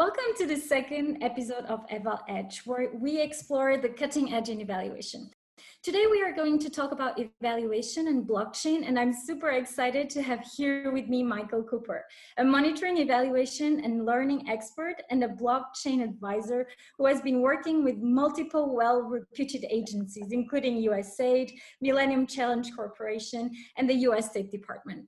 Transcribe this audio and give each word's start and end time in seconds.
Welcome 0.00 0.32
to 0.38 0.46
the 0.46 0.56
second 0.56 1.22
episode 1.22 1.66
of 1.66 1.86
EvalEdge, 1.88 2.66
where 2.66 2.88
we 2.94 3.20
explore 3.20 3.76
the 3.76 3.90
cutting 3.90 4.32
edge 4.32 4.48
in 4.48 4.58
evaluation. 4.62 5.30
Today, 5.82 6.06
we 6.10 6.22
are 6.22 6.32
going 6.32 6.58
to 6.60 6.70
talk 6.70 6.92
about 6.92 7.20
evaluation 7.20 8.08
and 8.08 8.26
blockchain, 8.26 8.88
and 8.88 8.98
I'm 8.98 9.12
super 9.12 9.50
excited 9.50 10.08
to 10.08 10.22
have 10.22 10.40
here 10.56 10.90
with 10.90 11.08
me 11.08 11.22
Michael 11.22 11.62
Cooper, 11.62 12.06
a 12.38 12.44
monitoring, 12.44 12.96
evaluation, 12.96 13.84
and 13.84 14.06
learning 14.06 14.48
expert 14.48 15.02
and 15.10 15.22
a 15.22 15.28
blockchain 15.28 16.02
advisor 16.02 16.66
who 16.96 17.04
has 17.04 17.20
been 17.20 17.42
working 17.42 17.84
with 17.84 17.98
multiple 17.98 18.74
well 18.74 19.02
reputed 19.02 19.66
agencies, 19.68 20.28
including 20.30 20.82
USAID, 20.82 21.52
Millennium 21.82 22.26
Challenge 22.26 22.74
Corporation, 22.74 23.50
and 23.76 23.86
the 23.86 24.00
US 24.08 24.30
State 24.30 24.50
Department. 24.50 25.06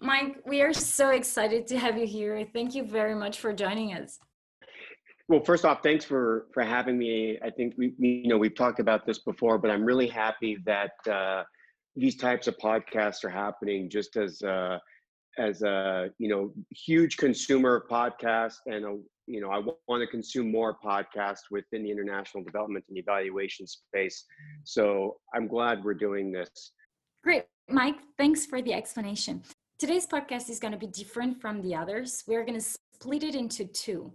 Mike, 0.00 0.42
we 0.46 0.60
are 0.60 0.72
so 0.72 1.10
excited 1.10 1.66
to 1.68 1.78
have 1.78 1.96
you 1.96 2.06
here. 2.06 2.46
Thank 2.52 2.74
you 2.74 2.84
very 2.84 3.14
much 3.14 3.38
for 3.38 3.52
joining 3.52 3.94
us. 3.94 4.18
Well, 5.28 5.40
first 5.40 5.64
off, 5.64 5.82
thanks 5.82 6.04
for 6.04 6.46
for 6.52 6.62
having 6.62 6.98
me. 6.98 7.38
I 7.42 7.50
think 7.50 7.74
we, 7.76 7.94
you 7.98 8.28
know 8.28 8.38
we've 8.38 8.54
talked 8.54 8.78
about 8.78 9.06
this 9.06 9.18
before, 9.20 9.58
but 9.58 9.70
I'm 9.70 9.84
really 9.84 10.06
happy 10.06 10.58
that 10.66 10.92
uh, 11.10 11.42
these 11.96 12.16
types 12.16 12.46
of 12.46 12.56
podcasts 12.58 13.24
are 13.24 13.30
happening. 13.30 13.90
Just 13.90 14.16
as 14.16 14.40
uh, 14.42 14.78
as 15.38 15.62
a 15.62 16.10
you 16.18 16.28
know 16.28 16.52
huge 16.70 17.16
consumer 17.16 17.76
of 17.76 17.88
podcasts, 17.88 18.58
and 18.66 18.84
a, 18.84 18.98
you 19.26 19.40
know 19.40 19.50
I 19.50 19.58
want 19.88 20.00
to 20.02 20.06
consume 20.06 20.52
more 20.52 20.76
podcasts 20.84 21.50
within 21.50 21.82
the 21.82 21.90
international 21.90 22.44
development 22.44 22.84
and 22.88 22.98
evaluation 22.98 23.66
space. 23.66 24.24
So 24.62 25.16
I'm 25.34 25.48
glad 25.48 25.82
we're 25.82 25.94
doing 25.94 26.30
this. 26.30 26.72
Great, 27.24 27.46
Mike. 27.68 27.96
Thanks 28.16 28.46
for 28.46 28.62
the 28.62 28.74
explanation. 28.74 29.42
Today's 29.78 30.06
podcast 30.06 30.48
is 30.48 30.58
going 30.58 30.72
to 30.72 30.78
be 30.78 30.86
different 30.86 31.40
from 31.40 31.60
the 31.62 31.74
others. 31.74 32.24
We're 32.26 32.44
going 32.44 32.58
to 32.58 32.66
split 32.94 33.22
it 33.22 33.34
into 33.34 33.66
two 33.66 34.12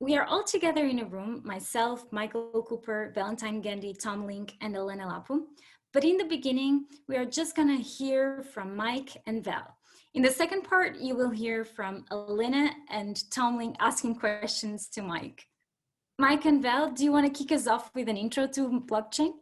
we 0.00 0.16
are 0.16 0.24
all 0.24 0.44
together 0.44 0.86
in 0.86 1.00
a 1.00 1.04
room 1.04 1.42
myself, 1.44 2.06
Michael 2.12 2.64
Cooper, 2.68 3.10
Valentine 3.14 3.60
Ghandi, 3.60 3.98
Tom 3.98 4.26
Ling, 4.26 4.48
and 4.60 4.76
Alena 4.76 5.08
Lappo. 5.10 5.40
But 5.92 6.04
in 6.04 6.16
the 6.16 6.24
beginning, 6.24 6.86
we 7.08 7.16
are 7.16 7.24
just 7.24 7.56
going 7.56 7.68
to 7.68 7.82
hear 7.82 8.44
from 8.54 8.76
Mike 8.76 9.16
and 9.26 9.42
Val. 9.42 9.76
In 10.14 10.22
the 10.22 10.30
second 10.30 10.62
part, 10.62 10.96
you 10.98 11.16
will 11.16 11.30
hear 11.30 11.64
from 11.64 12.04
Alena 12.12 12.70
and 12.90 13.28
Tom 13.30 13.58
Ling 13.58 13.74
asking 13.80 14.16
questions 14.16 14.88
to 14.90 15.02
Mike. 15.02 15.46
Mike 16.18 16.44
and 16.44 16.62
Val, 16.62 16.90
do 16.90 17.02
you 17.02 17.10
want 17.10 17.26
to 17.26 17.44
kick 17.44 17.52
us 17.52 17.66
off 17.66 17.90
with 17.94 18.08
an 18.08 18.16
intro 18.16 18.46
to 18.46 18.82
blockchain? 18.86 19.32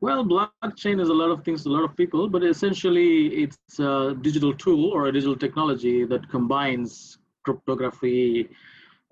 Well, 0.00 0.24
blockchain 0.24 1.00
is 1.00 1.08
a 1.08 1.14
lot 1.14 1.30
of 1.30 1.44
things 1.44 1.62
to 1.62 1.70
a 1.70 1.72
lot 1.72 1.84
of 1.84 1.96
people, 1.96 2.28
but 2.28 2.44
essentially 2.44 3.28
it's 3.28 3.78
a 3.78 4.14
digital 4.20 4.52
tool 4.52 4.90
or 4.90 5.06
a 5.06 5.12
digital 5.12 5.36
technology 5.36 6.04
that 6.04 6.28
combines 6.28 7.18
cryptography, 7.44 8.48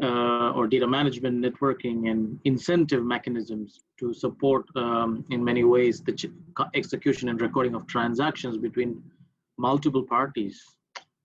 uh, 0.03 0.51
or 0.53 0.67
data 0.67 0.87
management, 0.87 1.43
networking, 1.45 2.11
and 2.11 2.39
incentive 2.45 3.05
mechanisms 3.05 3.81
to 3.99 4.13
support, 4.13 4.65
um, 4.77 5.25
in 5.31 5.43
many 5.43 5.65
ways, 5.65 6.01
the 6.01 6.15
execution 6.75 7.29
and 7.29 7.41
recording 7.41 7.75
of 7.75 7.87
transactions 7.87 8.57
between 8.57 9.03
multiple 9.59 10.03
parties. 10.03 10.61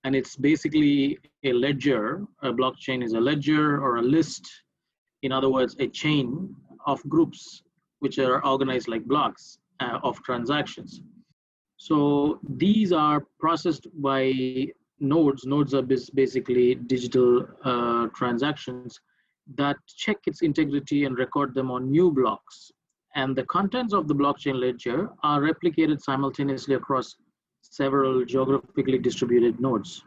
And 0.04 0.16
it's 0.16 0.36
basically 0.36 1.18
a 1.44 1.54
ledger. 1.54 2.26
A 2.44 2.54
blockchain 2.54 3.04
is 3.04 3.14
a 3.14 3.20
ledger 3.20 3.82
or 3.82 3.98
a 3.98 4.02
list. 4.02 4.48
In 5.24 5.32
other 5.32 5.50
words, 5.50 5.76
a 5.80 5.88
chain 5.88 6.56
of 6.86 7.02
groups 7.10 7.64
which 8.00 8.20
are 8.20 8.46
organized 8.46 8.88
like 8.88 9.06
blocks 9.06 9.60
uh, 9.80 10.00
of 10.04 10.22
transactions. 10.24 11.02
So 11.78 12.40
these 12.48 12.92
are 12.92 13.26
processed 13.40 13.88
by 14.02 14.68
nodes. 15.00 15.46
Nodes 15.46 15.74
are 15.74 15.84
basically 15.84 16.76
digital 16.76 17.48
uh, 17.64 18.08
transactions 18.16 19.00
that 19.56 19.78
check 19.96 20.18
its 20.26 20.42
integrity 20.42 21.06
and 21.06 21.18
record 21.18 21.54
them 21.54 21.72
on 21.72 21.90
new 21.90 22.12
blocks. 22.12 22.72
And 23.16 23.36
the 23.36 23.46
contents 23.46 23.94
of 23.94 24.08
the 24.08 24.16
blockchain 24.16 24.60
ledger 24.60 25.10
are 25.24 25.42
replicated 25.42 26.02
simultaneously 26.02 26.76
across 26.76 27.16
several 27.62 28.26
geographically 28.26 28.98
distributed 28.98 29.60
nodes. 29.60 30.04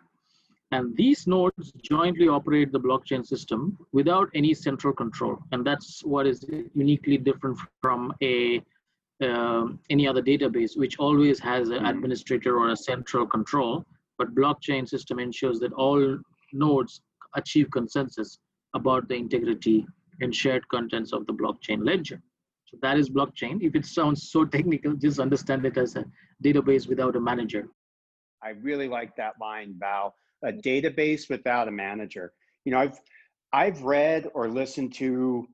And 0.73 0.97
these 0.97 1.27
nodes 1.27 1.73
jointly 1.83 2.29
operate 2.29 2.71
the 2.71 2.79
blockchain 2.79 3.27
system 3.27 3.77
without 3.93 4.29
any 4.35 4.55
central 4.55 4.93
control. 4.93 5.39
And 5.51 5.67
that's 5.67 6.05
what 6.05 6.27
is 6.27 6.45
uniquely 6.75 7.19
different 7.19 7.59
from 7.83 8.13
a 8.23 8.63
uh, 9.23 9.67
any 9.91 10.09
other 10.09 10.23
database, 10.23 10.79
which 10.79 10.99
always 10.99 11.39
has 11.41 11.69
an 11.69 11.85
administrator 11.85 12.57
or 12.57 12.71
a 12.71 12.77
central 12.77 13.27
control 13.27 13.85
but 14.21 14.35
blockchain 14.35 14.87
system 14.87 15.19
ensures 15.19 15.59
that 15.61 15.73
all 15.73 16.19
nodes 16.53 17.01
achieve 17.37 17.71
consensus 17.71 18.39
about 18.75 19.09
the 19.09 19.15
integrity 19.15 19.87
and 20.21 20.35
shared 20.35 20.69
contents 20.69 21.15
of 21.15 21.27
the 21.27 21.33
blockchain 21.33 21.87
ledger. 21.87 22.21
So 22.67 22.77
that 22.83 22.99
is 22.99 23.09
blockchain. 23.09 23.63
If 23.63 23.75
it 23.75 23.87
sounds 23.87 24.31
so 24.31 24.45
technical, 24.57 24.93
just 24.93 25.19
understand 25.19 25.65
it 25.65 25.79
as 25.79 25.97
a 25.97 26.05
database 26.45 26.87
without 26.87 27.17
a 27.17 27.21
manager. 27.21 27.67
I 28.43 28.51
really 28.51 28.89
like 28.89 29.17
that 29.17 29.37
line, 29.41 29.75
Val. 29.79 30.15
A 30.43 30.53
database 30.53 31.29
without 31.29 31.69
a 31.69 31.71
manager. 31.71 32.33
You 32.65 32.73
know, 32.73 32.79
I've 32.79 32.99
I've 33.53 33.83
read 33.83 34.29
or 34.35 34.49
listened 34.49 34.95
to 34.95 35.47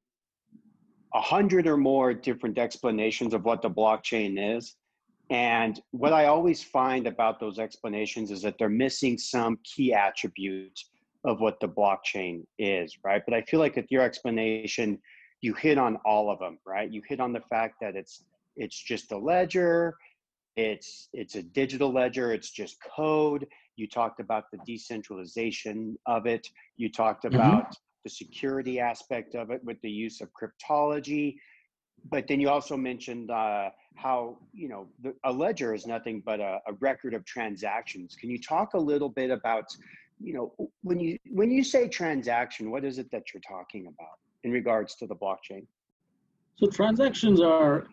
a 1.14 1.20
hundred 1.20 1.66
or 1.66 1.76
more 1.76 2.12
different 2.12 2.58
explanations 2.58 3.32
of 3.32 3.44
what 3.44 3.62
the 3.62 3.70
blockchain 3.70 4.56
is. 4.56 4.76
And 5.30 5.80
what 5.90 6.12
I 6.12 6.26
always 6.26 6.62
find 6.62 7.06
about 7.06 7.40
those 7.40 7.58
explanations 7.58 8.30
is 8.30 8.42
that 8.42 8.58
they're 8.58 8.68
missing 8.68 9.18
some 9.18 9.58
key 9.64 9.92
attribute 9.92 10.78
of 11.24 11.40
what 11.40 11.58
the 11.58 11.68
blockchain 11.68 12.44
is, 12.58 12.96
right? 13.02 13.22
But 13.26 13.34
I 13.34 13.42
feel 13.42 13.58
like 13.58 13.74
with 13.74 13.90
your 13.90 14.02
explanation, 14.02 14.98
you 15.40 15.54
hit 15.54 15.78
on 15.78 15.96
all 16.04 16.30
of 16.30 16.38
them, 16.38 16.58
right? 16.64 16.90
You 16.90 17.02
hit 17.08 17.18
on 17.18 17.32
the 17.32 17.40
fact 17.40 17.76
that 17.80 17.96
it's 17.96 18.22
it's 18.56 18.80
just 18.80 19.12
a 19.12 19.18
ledger, 19.18 19.96
it's 20.56 21.08
it's 21.12 21.34
a 21.34 21.42
digital 21.42 21.92
ledger, 21.92 22.32
it's 22.32 22.50
just 22.50 22.76
code. 22.96 23.46
You 23.76 23.88
talked 23.88 24.20
about 24.20 24.44
the 24.50 24.58
decentralization 24.66 25.96
of 26.06 26.26
it. 26.26 26.48
You 26.76 26.90
talked 26.90 27.24
mm-hmm. 27.24 27.36
about 27.36 27.64
mm-hmm. 27.64 28.04
the 28.04 28.10
security 28.10 28.80
aspect 28.80 29.34
of 29.34 29.50
it 29.50 29.62
with 29.64 29.80
the 29.82 29.90
use 29.90 30.20
of 30.20 30.28
cryptology 30.32 31.36
but 32.10 32.26
then 32.28 32.40
you 32.40 32.48
also 32.48 32.76
mentioned 32.76 33.30
uh, 33.30 33.70
how 33.94 34.38
you 34.52 34.68
know 34.68 34.86
the, 35.02 35.14
a 35.24 35.32
ledger 35.32 35.74
is 35.74 35.86
nothing 35.86 36.22
but 36.24 36.40
a, 36.40 36.60
a, 36.66 36.72
record 36.80 37.14
of 37.14 37.24
transactions. 37.24 38.16
Can 38.18 38.30
you 38.30 38.40
talk 38.40 38.74
a 38.74 38.78
little 38.78 39.08
bit 39.08 39.30
about 39.30 39.64
you 40.20 40.34
know 40.34 40.52
when 40.82 41.00
you 41.00 41.18
when 41.30 41.50
you 41.50 41.64
say 41.64 41.88
transaction, 41.88 42.70
what 42.70 42.84
is 42.84 42.98
it 42.98 43.10
that 43.12 43.24
you're 43.32 43.42
talking 43.48 43.86
about 43.86 44.18
in 44.44 44.50
regards 44.52 44.94
to 44.96 45.06
the 45.06 45.14
blockchain? 45.14 45.66
So 46.56 46.68
transactions 46.68 47.40
are 47.40 47.86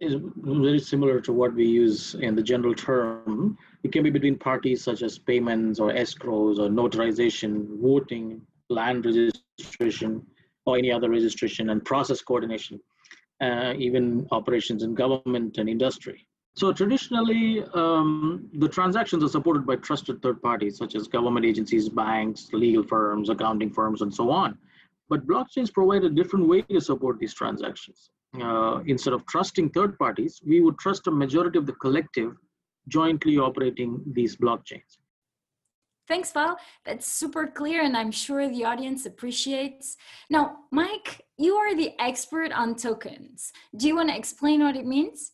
is 0.00 0.14
very 0.36 0.78
similar 0.78 1.20
to 1.20 1.32
what 1.32 1.54
we 1.54 1.66
use 1.66 2.14
in 2.14 2.34
the 2.36 2.42
general 2.42 2.74
term. 2.74 3.58
It 3.84 3.92
can 3.92 4.02
be 4.02 4.10
between 4.10 4.36
parties 4.36 4.82
such 4.82 5.02
as 5.02 5.18
payments 5.18 5.78
or 5.78 5.92
escrows 5.92 6.58
or 6.58 6.68
notarization, 6.68 7.80
voting, 7.80 8.42
land 8.68 9.06
registration, 9.06 10.26
or 10.66 10.76
any 10.76 10.92
other 10.92 11.08
registration 11.08 11.70
and 11.70 11.84
process 11.84 12.20
coordination 12.20 12.80
uh, 13.40 13.74
even 13.76 14.26
operations 14.30 14.82
in 14.82 14.94
government 14.94 15.58
and 15.58 15.68
industry. 15.68 16.26
So 16.56 16.72
traditionally, 16.72 17.64
um, 17.74 18.48
the 18.54 18.68
transactions 18.68 19.22
are 19.22 19.28
supported 19.28 19.64
by 19.64 19.76
trusted 19.76 20.20
third 20.22 20.42
parties 20.42 20.76
such 20.76 20.96
as 20.96 21.06
government 21.06 21.46
agencies, 21.46 21.88
banks, 21.88 22.48
legal 22.52 22.82
firms, 22.82 23.28
accounting 23.28 23.70
firms, 23.70 24.02
and 24.02 24.12
so 24.12 24.30
on. 24.30 24.58
But 25.08 25.26
blockchains 25.26 25.72
provide 25.72 26.04
a 26.04 26.10
different 26.10 26.48
way 26.48 26.62
to 26.62 26.80
support 26.80 27.18
these 27.20 27.32
transactions. 27.32 28.10
Uh, 28.42 28.80
instead 28.86 29.14
of 29.14 29.24
trusting 29.26 29.70
third 29.70 29.98
parties, 29.98 30.40
we 30.44 30.60
would 30.60 30.78
trust 30.78 31.06
a 31.06 31.10
majority 31.10 31.58
of 31.58 31.64
the 31.64 31.72
collective 31.74 32.32
jointly 32.88 33.38
operating 33.38 34.02
these 34.12 34.36
blockchains. 34.36 34.98
Thanks, 36.08 36.32
Val. 36.32 36.58
That's 36.86 37.06
super 37.06 37.46
clear, 37.46 37.82
and 37.82 37.94
I'm 37.94 38.10
sure 38.10 38.48
the 38.48 38.64
audience 38.64 39.04
appreciates. 39.04 39.98
Now, 40.30 40.56
Mike, 40.72 41.20
you 41.36 41.56
are 41.56 41.76
the 41.76 41.92
expert 42.00 42.50
on 42.50 42.76
tokens. 42.76 43.52
Do 43.76 43.86
you 43.86 43.94
want 43.94 44.08
to 44.08 44.16
explain 44.16 44.62
what 44.62 44.74
it 44.74 44.86
means? 44.86 45.32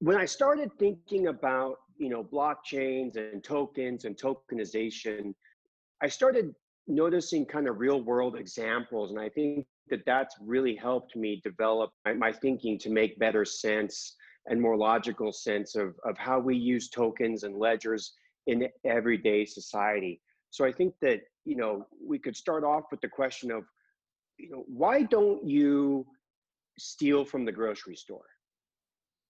When 0.00 0.16
I 0.16 0.26
started 0.26 0.70
thinking 0.78 1.28
about 1.28 1.76
you 1.96 2.10
know 2.10 2.22
blockchains 2.22 3.16
and 3.16 3.42
tokens 3.42 4.04
and 4.04 4.14
tokenization, 4.16 5.34
I 6.02 6.08
started 6.08 6.54
noticing 6.86 7.46
kind 7.46 7.66
of 7.66 7.78
real 7.78 8.02
world 8.02 8.36
examples, 8.36 9.10
and 9.10 9.18
I 9.18 9.30
think 9.30 9.66
that 9.88 10.04
that's 10.04 10.36
really 10.40 10.76
helped 10.76 11.16
me 11.16 11.40
develop 11.42 11.92
my, 12.04 12.12
my 12.12 12.32
thinking 12.32 12.78
to 12.80 12.90
make 12.90 13.18
better 13.18 13.46
sense 13.46 14.16
and 14.48 14.60
more 14.60 14.76
logical 14.76 15.32
sense 15.32 15.76
of, 15.76 15.94
of 16.04 16.16
how 16.18 16.38
we 16.38 16.56
use 16.56 16.88
tokens 16.88 17.44
and 17.44 17.58
ledgers 17.58 18.12
in 18.46 18.68
everyday 18.84 19.44
society. 19.44 20.20
So 20.50 20.64
I 20.64 20.72
think 20.72 20.94
that, 21.02 21.20
you 21.44 21.56
know, 21.56 21.86
we 22.04 22.18
could 22.18 22.36
start 22.36 22.64
off 22.64 22.84
with 22.90 23.00
the 23.00 23.08
question 23.08 23.50
of, 23.50 23.64
you 24.38 24.50
know, 24.50 24.64
why 24.66 25.02
don't 25.02 25.46
you 25.46 26.06
steal 26.78 27.24
from 27.24 27.44
the 27.44 27.52
grocery 27.52 27.96
store? 27.96 28.24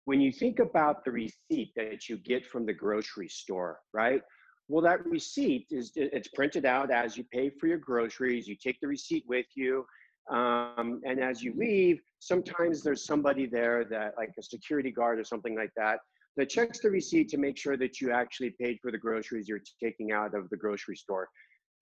When 0.06 0.19
you 0.19 0.31
think 0.31 0.60
about 0.60 1.06
the 1.06 1.12
receipt 1.12 1.71
that 1.75 2.09
you 2.09 2.18
get 2.18 2.45
from 2.45 2.66
the 2.66 2.74
grocery 2.74 3.30
store, 3.30 3.80
right? 3.94 4.21
Well, 4.68 4.83
that 4.83 5.06
receipt 5.06 5.68
is 5.71 5.92
it's 5.95 6.30
printed 6.30 6.66
out 6.66 6.89
as 6.92 7.18
you 7.18 7.24
pay 7.31 7.50
for 7.50 7.68
your 7.68 7.77
groceries. 7.77 8.48
You 8.48 8.56
take 8.56 8.80
the 8.81 8.88
receipt 8.88 9.25
with 9.27 9.45
you, 9.56 9.86
um, 10.30 11.01
and 11.06 11.19
as 11.19 11.44
you 11.44 11.54
leave, 11.56 12.01
sometimes 12.25 12.84
there's 12.84 13.06
somebody 13.06 13.46
there 13.46 13.86
that, 13.86 14.14
like 14.18 14.31
a 14.40 14.44
security 14.44 14.92
guard 14.92 15.20
or 15.20 15.24
something 15.24 15.56
like 15.56 15.72
that, 15.75 16.00
that 16.38 16.50
checks 16.50 16.80
the 16.80 16.90
receipt 16.90 17.30
to 17.30 17.38
make 17.38 17.58
sure 17.58 17.78
that 17.78 18.02
you 18.02 18.12
actually 18.12 18.56
paid 18.60 18.80
for 18.81 18.92
the 18.92 18.98
groceries 18.98 19.48
you're 19.48 19.62
taking 19.81 20.12
out 20.12 20.34
of 20.34 20.50
the 20.50 20.58
grocery 20.58 20.96
store. 20.96 21.28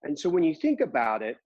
And 0.02 0.18
so 0.18 0.28
when 0.28 0.42
you 0.42 0.54
think 0.54 0.80
about 0.80 1.22
it, 1.22 1.36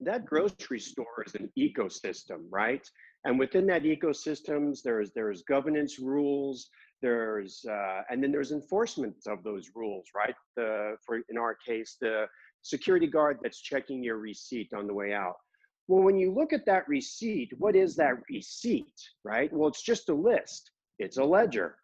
that 0.00 0.26
grocery 0.26 0.80
store 0.80 1.24
is 1.26 1.34
an 1.34 1.50
ecosystem, 1.58 2.40
right? 2.50 2.86
And 3.24 3.38
within 3.38 3.66
that 3.66 3.84
ecosystems, 3.84 4.82
there's 4.82 5.12
there's 5.14 5.42
governance 5.42 6.00
rules, 6.00 6.68
there's 7.00 7.64
uh, 7.70 8.02
and 8.10 8.22
then 8.22 8.32
there's 8.32 8.50
enforcement 8.50 9.14
of 9.28 9.44
those 9.44 9.70
rules, 9.74 10.06
right? 10.14 10.34
The 10.56 10.96
for 11.06 11.20
in 11.28 11.38
our 11.38 11.56
case, 11.66 11.96
the 12.00 12.26
security 12.62 13.06
guard 13.06 13.38
that's 13.42 13.60
checking 13.60 14.02
your 14.02 14.18
receipt 14.18 14.70
on 14.76 14.88
the 14.88 14.94
way 14.94 15.12
out. 15.12 15.36
Well, 15.88 16.02
when 16.02 16.16
you 16.16 16.32
look 16.32 16.52
at 16.52 16.64
that 16.66 16.88
receipt, 16.88 17.52
what 17.58 17.76
is 17.76 17.96
that 17.96 18.14
receipt, 18.30 18.94
right? 19.24 19.52
Well, 19.52 19.68
it's 19.68 19.82
just 19.82 20.08
a 20.08 20.14
list. 20.14 20.70
It's 20.98 21.18
a 21.18 21.24
ledger. 21.24 21.76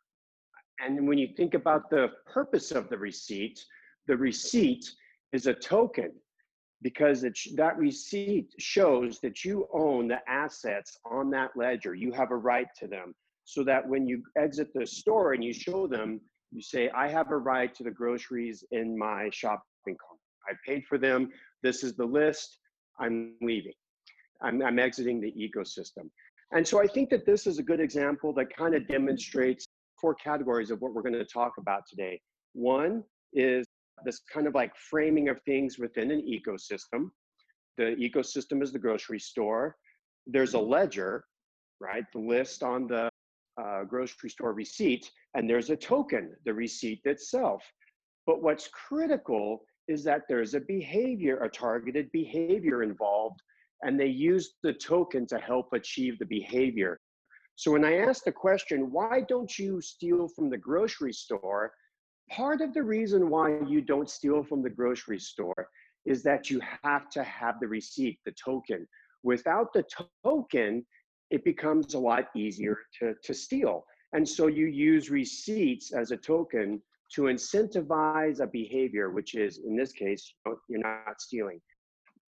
And 0.80 1.08
when 1.08 1.18
you 1.18 1.28
think 1.36 1.54
about 1.54 1.90
the 1.90 2.08
purpose 2.26 2.70
of 2.70 2.88
the 2.88 2.98
receipt, 2.98 3.58
the 4.06 4.16
receipt 4.16 4.88
is 5.32 5.46
a 5.46 5.54
token 5.54 6.12
because 6.80 7.22
that 7.22 7.76
receipt 7.76 8.54
shows 8.58 9.18
that 9.20 9.44
you 9.44 9.66
own 9.74 10.06
the 10.06 10.20
assets 10.28 10.96
on 11.04 11.28
that 11.30 11.50
ledger. 11.56 11.94
You 11.94 12.12
have 12.12 12.30
a 12.30 12.36
right 12.36 12.68
to 12.78 12.86
them. 12.86 13.14
So 13.44 13.64
that 13.64 13.88
when 13.88 14.06
you 14.06 14.22
exit 14.36 14.68
the 14.74 14.86
store 14.86 15.32
and 15.32 15.42
you 15.42 15.52
show 15.52 15.86
them, 15.86 16.20
you 16.52 16.62
say, 16.62 16.90
I 16.90 17.08
have 17.08 17.30
a 17.30 17.36
right 17.36 17.74
to 17.74 17.82
the 17.82 17.90
groceries 17.90 18.62
in 18.70 18.96
my 18.96 19.30
shopping 19.32 19.62
cart. 19.86 20.20
I 20.48 20.52
paid 20.66 20.84
for 20.86 20.98
them. 20.98 21.30
This 21.62 21.82
is 21.82 21.96
the 21.96 22.04
list. 22.04 22.58
I'm 23.00 23.32
leaving. 23.40 23.72
I'm, 24.42 24.62
I'm 24.62 24.78
exiting 24.78 25.20
the 25.20 25.32
ecosystem. 25.32 26.10
And 26.52 26.66
so 26.66 26.80
I 26.80 26.86
think 26.86 27.10
that 27.10 27.26
this 27.26 27.46
is 27.46 27.58
a 27.58 27.62
good 27.62 27.80
example 27.80 28.32
that 28.34 28.54
kind 28.56 28.74
of 28.74 28.88
demonstrates 28.88 29.66
four 30.00 30.14
categories 30.14 30.70
of 30.70 30.80
what 30.80 30.94
we're 30.94 31.02
going 31.02 31.14
to 31.14 31.24
talk 31.24 31.54
about 31.58 31.82
today. 31.88 32.20
One 32.54 33.04
is 33.32 33.66
this 34.04 34.20
kind 34.32 34.46
of 34.46 34.54
like 34.54 34.72
framing 34.76 35.28
of 35.28 35.40
things 35.42 35.78
within 35.78 36.10
an 36.10 36.22
ecosystem. 36.22 37.10
The 37.76 37.96
ecosystem 37.96 38.62
is 38.62 38.72
the 38.72 38.78
grocery 38.78 39.18
store. 39.18 39.76
There's 40.26 40.54
a 40.54 40.58
ledger, 40.58 41.24
right? 41.80 42.04
The 42.12 42.20
list 42.20 42.62
on 42.62 42.86
the 42.86 43.10
uh, 43.60 43.84
grocery 43.84 44.30
store 44.30 44.52
receipt, 44.52 45.10
and 45.34 45.48
there's 45.50 45.70
a 45.70 45.76
token, 45.76 46.34
the 46.44 46.54
receipt 46.54 47.00
itself. 47.04 47.62
But 48.26 48.42
what's 48.42 48.68
critical 48.68 49.62
is 49.88 50.04
that 50.04 50.22
there's 50.28 50.54
a 50.54 50.60
behavior, 50.60 51.38
a 51.38 51.48
targeted 51.48 52.10
behavior 52.12 52.82
involved, 52.82 53.40
and 53.82 53.98
they 53.98 54.06
use 54.06 54.54
the 54.62 54.72
token 54.72 55.26
to 55.26 55.38
help 55.38 55.72
achieve 55.72 56.18
the 56.18 56.26
behavior. 56.26 57.00
So 57.56 57.72
when 57.72 57.84
I 57.84 57.98
ask 57.98 58.24
the 58.24 58.32
question, 58.32 58.92
why 58.92 59.22
don't 59.28 59.58
you 59.58 59.80
steal 59.80 60.28
from 60.28 60.50
the 60.50 60.58
grocery 60.58 61.12
store? 61.12 61.72
part 62.28 62.60
of 62.60 62.74
the 62.74 62.82
reason 62.82 63.30
why 63.30 63.58
you 63.66 63.80
don't 63.80 64.10
steal 64.10 64.42
from 64.42 64.62
the 64.62 64.70
grocery 64.70 65.18
store 65.18 65.68
is 66.04 66.22
that 66.22 66.50
you 66.50 66.60
have 66.82 67.08
to 67.10 67.22
have 67.22 67.58
the 67.60 67.66
receipt, 67.66 68.18
the 68.24 68.32
token. 68.32 68.86
Without 69.22 69.72
the 69.72 69.84
token, 70.24 70.84
it 71.30 71.44
becomes 71.44 71.94
a 71.94 71.98
lot 71.98 72.28
easier 72.34 72.78
to, 72.98 73.14
to 73.24 73.34
steal. 73.34 73.84
And 74.12 74.26
so 74.26 74.46
you 74.46 74.66
use 74.66 75.10
receipts 75.10 75.92
as 75.92 76.10
a 76.12 76.16
token 76.16 76.80
to 77.12 77.22
incentivize 77.22 78.40
a 78.40 78.46
behavior, 78.46 79.10
which 79.10 79.34
is 79.34 79.60
in 79.66 79.76
this 79.76 79.92
case, 79.92 80.32
you're 80.68 80.80
not 80.80 81.20
stealing. 81.20 81.60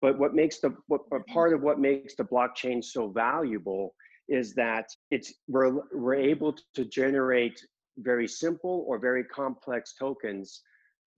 But 0.00 0.19
what 0.19 0.35
makes 0.35 0.61
the 0.61 0.75
what, 0.87 1.03
part 1.27 1.53
of 1.53 1.62
what 1.62 1.81
makes 1.81 2.15
the 2.15 2.25
blockchain 2.25 2.85
so 2.85 3.09
valuable 3.09 3.95
is 4.29 4.55
that 4.55 4.87
it's 5.11 5.33
we're, 5.49 5.81
we're 5.93 6.15
able 6.15 6.55
to 6.75 6.85
generate 6.85 7.61
very 7.99 8.29
simple 8.29 8.85
or 8.87 8.99
very 8.99 9.25
complex 9.25 9.95
tokens 9.99 10.62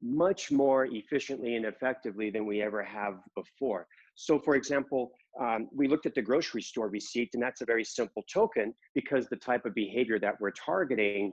much 0.03 0.51
more 0.51 0.87
efficiently 0.87 1.57
and 1.57 1.67
effectively 1.67 2.31
than 2.31 2.47
we 2.47 2.63
ever 2.63 2.83
have 2.83 3.19
before. 3.37 3.87
So 4.15 4.39
for 4.39 4.55
example, 4.55 5.13
um, 5.39 5.69
we 5.75 5.89
looked 5.89 6.07
at 6.07 6.15
the 6.15 6.23
grocery 6.23 6.63
store 6.63 6.89
receipt 6.89 7.31
and 7.35 7.43
that's 7.43 7.61
a 7.61 7.67
very 7.67 7.85
simple 7.85 8.23
token 8.33 8.75
because 8.95 9.29
the 9.29 9.37
type 9.37 9.67
of 9.67 9.75
behavior 9.75 10.19
that 10.19 10.41
we're 10.41 10.53
targeting 10.53 11.33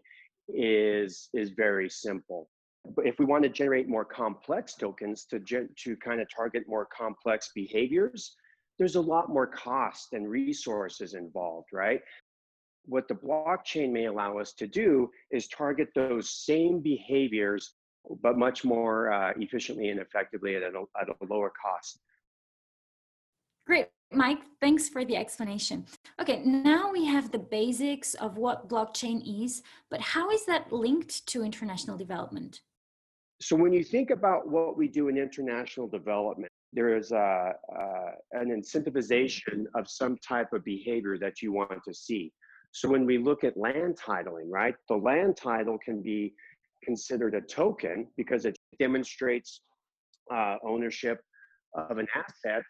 is, 0.49 1.29
is 1.33 1.51
very 1.51 1.89
simple. 1.89 2.49
But 2.95 3.05
if 3.05 3.19
we 3.19 3.25
want 3.25 3.43
to 3.43 3.49
generate 3.49 3.87
more 3.87 4.05
complex 4.05 4.75
tokens 4.75 5.25
to, 5.25 5.39
to 5.39 5.95
kind 5.97 6.21
of 6.21 6.27
target 6.33 6.63
more 6.67 6.85
complex 6.85 7.51
behaviors, 7.53 8.35
there's 8.77 8.95
a 8.95 9.01
lot 9.01 9.29
more 9.29 9.47
cost 9.47 10.13
and 10.13 10.29
resources 10.29 11.13
involved, 11.13 11.69
right? 11.73 12.01
what 12.87 13.07
the 13.07 13.13
blockchain 13.13 13.91
may 13.91 14.05
allow 14.05 14.37
us 14.37 14.53
to 14.53 14.65
do 14.65 15.11
is 15.29 15.47
target 15.47 15.89
those 15.93 16.29
same 16.29 16.79
behaviors, 16.79 17.73
but 18.21 18.37
much 18.37 18.63
more 18.63 19.11
uh, 19.11 19.33
efficiently 19.37 19.89
and 19.89 19.99
effectively 19.99 20.55
at 20.55 20.63
a, 20.63 20.83
at 20.99 21.09
a 21.09 21.25
lower 21.29 21.51
cost. 21.61 21.99
Great. 23.65 23.87
Mike, 24.13 24.39
thanks 24.61 24.87
for 24.87 25.03
the 25.03 25.17
explanation. 25.17 25.85
Okay, 26.21 26.41
now 26.45 26.89
we 26.89 27.03
have 27.05 27.29
the 27.29 27.39
basics 27.39 28.13
of 28.13 28.37
what 28.37 28.69
blockchain 28.69 29.43
is, 29.43 29.61
but 29.91 29.99
how 29.99 30.31
is 30.31 30.45
that 30.45 30.71
linked 30.71 31.27
to 31.27 31.43
international 31.43 31.97
development? 31.97 32.61
So 33.39 33.55
when 33.55 33.71
you 33.71 33.83
think 33.83 34.09
about 34.09 34.47
what 34.47 34.77
we 34.77 34.87
do 34.87 35.09
in 35.09 35.17
international 35.17 35.87
development, 35.87 36.51
there 36.73 36.97
is 36.97 37.11
a, 37.11 37.53
an 38.33 38.49
incentivization 38.49 39.65
of 39.75 39.89
some 39.89 40.17
type 40.17 40.53
of 40.53 40.63
behavior 40.63 41.17
that 41.19 41.41
you 41.41 41.51
want 41.51 41.83
to 41.87 41.93
see. 41.93 42.31
So 42.71 42.89
when 42.89 43.05
we 43.05 43.17
look 43.17 43.43
at 43.43 43.55
land 43.55 43.97
titling, 43.97 44.49
right, 44.49 44.75
the 44.89 44.95
land 44.95 45.37
title 45.37 45.77
can 45.83 46.01
be 46.01 46.33
considered 46.83 47.35
a 47.35 47.41
token 47.41 48.07
because 48.17 48.45
it 48.45 48.55
demonstrates 48.79 49.61
uh, 50.33 50.57
ownership 50.63 51.21
of 51.75 51.97
an 51.97 52.07
asset. 52.15 52.63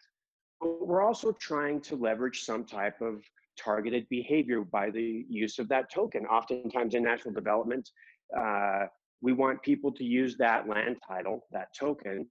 But 0.60 0.86
we're 0.86 1.02
also 1.02 1.32
trying 1.32 1.80
to 1.82 1.96
leverage 1.96 2.42
some 2.42 2.64
type 2.64 3.00
of 3.00 3.22
targeted 3.58 4.06
behavior 4.08 4.62
by 4.62 4.90
the 4.90 5.24
use 5.28 5.58
of 5.58 5.68
that 5.68 5.92
token. 5.92 6.26
Oftentimes 6.26 6.94
in 6.94 7.02
national 7.02 7.34
development, 7.34 7.88
uh, 8.36 8.86
we 9.20 9.32
want 9.32 9.62
people 9.62 9.92
to 9.92 10.04
use 10.04 10.36
that 10.36 10.68
land 10.68 10.96
title, 11.06 11.40
that 11.52 11.68
token, 11.78 12.26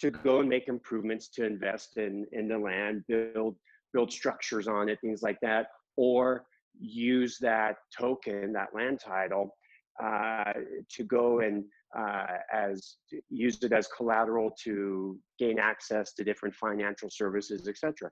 to 0.00 0.10
go 0.10 0.40
and 0.40 0.48
make 0.48 0.68
improvements 0.68 1.28
to 1.28 1.44
invest 1.44 1.96
in, 1.96 2.26
in 2.32 2.48
the 2.48 2.58
land, 2.58 3.02
build, 3.08 3.56
build 3.92 4.12
structures 4.12 4.68
on 4.68 4.88
it, 4.88 5.00
things 5.00 5.22
like 5.22 5.38
that, 5.42 5.66
or 5.96 6.44
use 6.78 7.38
that 7.40 7.76
token, 7.96 8.52
that 8.52 8.68
land 8.74 9.00
title, 9.04 9.56
uh, 10.02 10.52
to 10.88 11.02
go 11.02 11.40
and 11.40 11.64
uh, 11.96 12.26
as 12.52 12.96
use 13.30 13.60
it 13.62 13.72
as 13.72 13.88
collateral 13.88 14.52
to 14.62 15.18
gain 15.38 15.58
access 15.58 16.12
to 16.12 16.22
different 16.22 16.54
financial 16.54 17.08
services, 17.10 17.66
etc. 17.66 18.08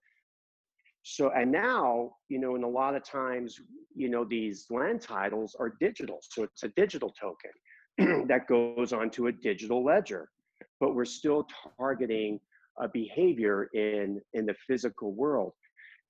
So, 1.02 1.30
and 1.30 1.52
now, 1.52 2.16
you 2.28 2.40
know, 2.40 2.56
in 2.56 2.64
a 2.64 2.68
lot 2.68 2.96
of 2.96 3.04
times, 3.04 3.60
you 3.94 4.08
know, 4.08 4.24
these 4.24 4.66
land 4.70 5.00
titles 5.00 5.54
are 5.60 5.76
digital. 5.78 6.18
So 6.22 6.42
it's 6.42 6.64
a 6.64 6.68
digital 6.70 7.10
token 7.10 7.52
that 8.26 8.46
goes 8.48 8.92
onto 8.92 9.26
a 9.26 9.32
digital 9.32 9.84
ledger, 9.84 10.28
but 10.80 10.94
we're 10.94 11.04
still 11.04 11.46
targeting 11.78 12.40
a 12.78 12.88
behavior 12.88 13.68
in, 13.74 14.20
in 14.34 14.46
the 14.46 14.54
physical 14.66 15.12
world. 15.12 15.52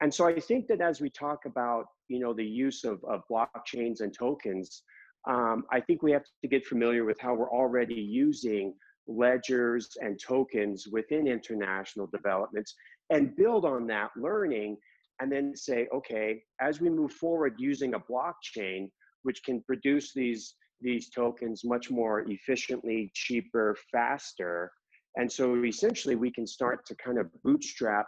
And 0.00 0.12
so 0.12 0.26
I 0.26 0.38
think 0.38 0.66
that 0.69 0.81
as 0.81 1.00
we 1.00 1.09
talk 1.09 1.47
about, 1.47 1.87
you 2.09 2.19
know, 2.19 2.35
the 2.35 2.45
use 2.45 2.85
of, 2.85 3.02
of 3.05 3.23
blockchains 3.31 4.00
and 4.00 4.12
tokens, 4.12 4.83
um, 5.26 5.64
I 5.71 5.81
think 5.81 6.02
we 6.02 6.12
have 6.12 6.25
to 6.43 6.49
get 6.49 6.66
familiar 6.66 7.05
with 7.05 7.19
how 7.21 7.35
we're 7.35 7.50
already 7.50 7.95
using 7.95 8.75
ledgers 9.09 9.97
and 10.00 10.21
tokens 10.21 10.87
within 10.88 11.26
international 11.26 12.09
developments 12.09 12.75
and 13.11 13.35
build 13.37 13.64
on 13.64 13.87
that 13.87 14.11
learning 14.16 14.76
and 15.21 15.33
then 15.33 15.57
say, 15.57 15.88
okay, 15.95 16.43
as 16.61 16.81
we 16.81 16.90
move 16.90 17.12
forward 17.12 17.55
using 17.59 17.95
a 17.95 18.00
blockchain, 18.00 18.90
which 19.23 19.43
can 19.45 19.62
produce 19.62 20.12
these, 20.12 20.55
these 20.80 21.09
tokens 21.11 21.64
much 21.64 21.90
more 21.90 22.21
efficiently, 22.28 23.11
cheaper, 23.14 23.76
faster. 23.90 24.73
And 25.16 25.30
so 25.30 25.64
essentially 25.64 26.16
we 26.16 26.30
can 26.30 26.47
start 26.47 26.85
to 26.87 26.95
kind 26.97 27.18
of 27.18 27.30
bootstrap 27.42 28.06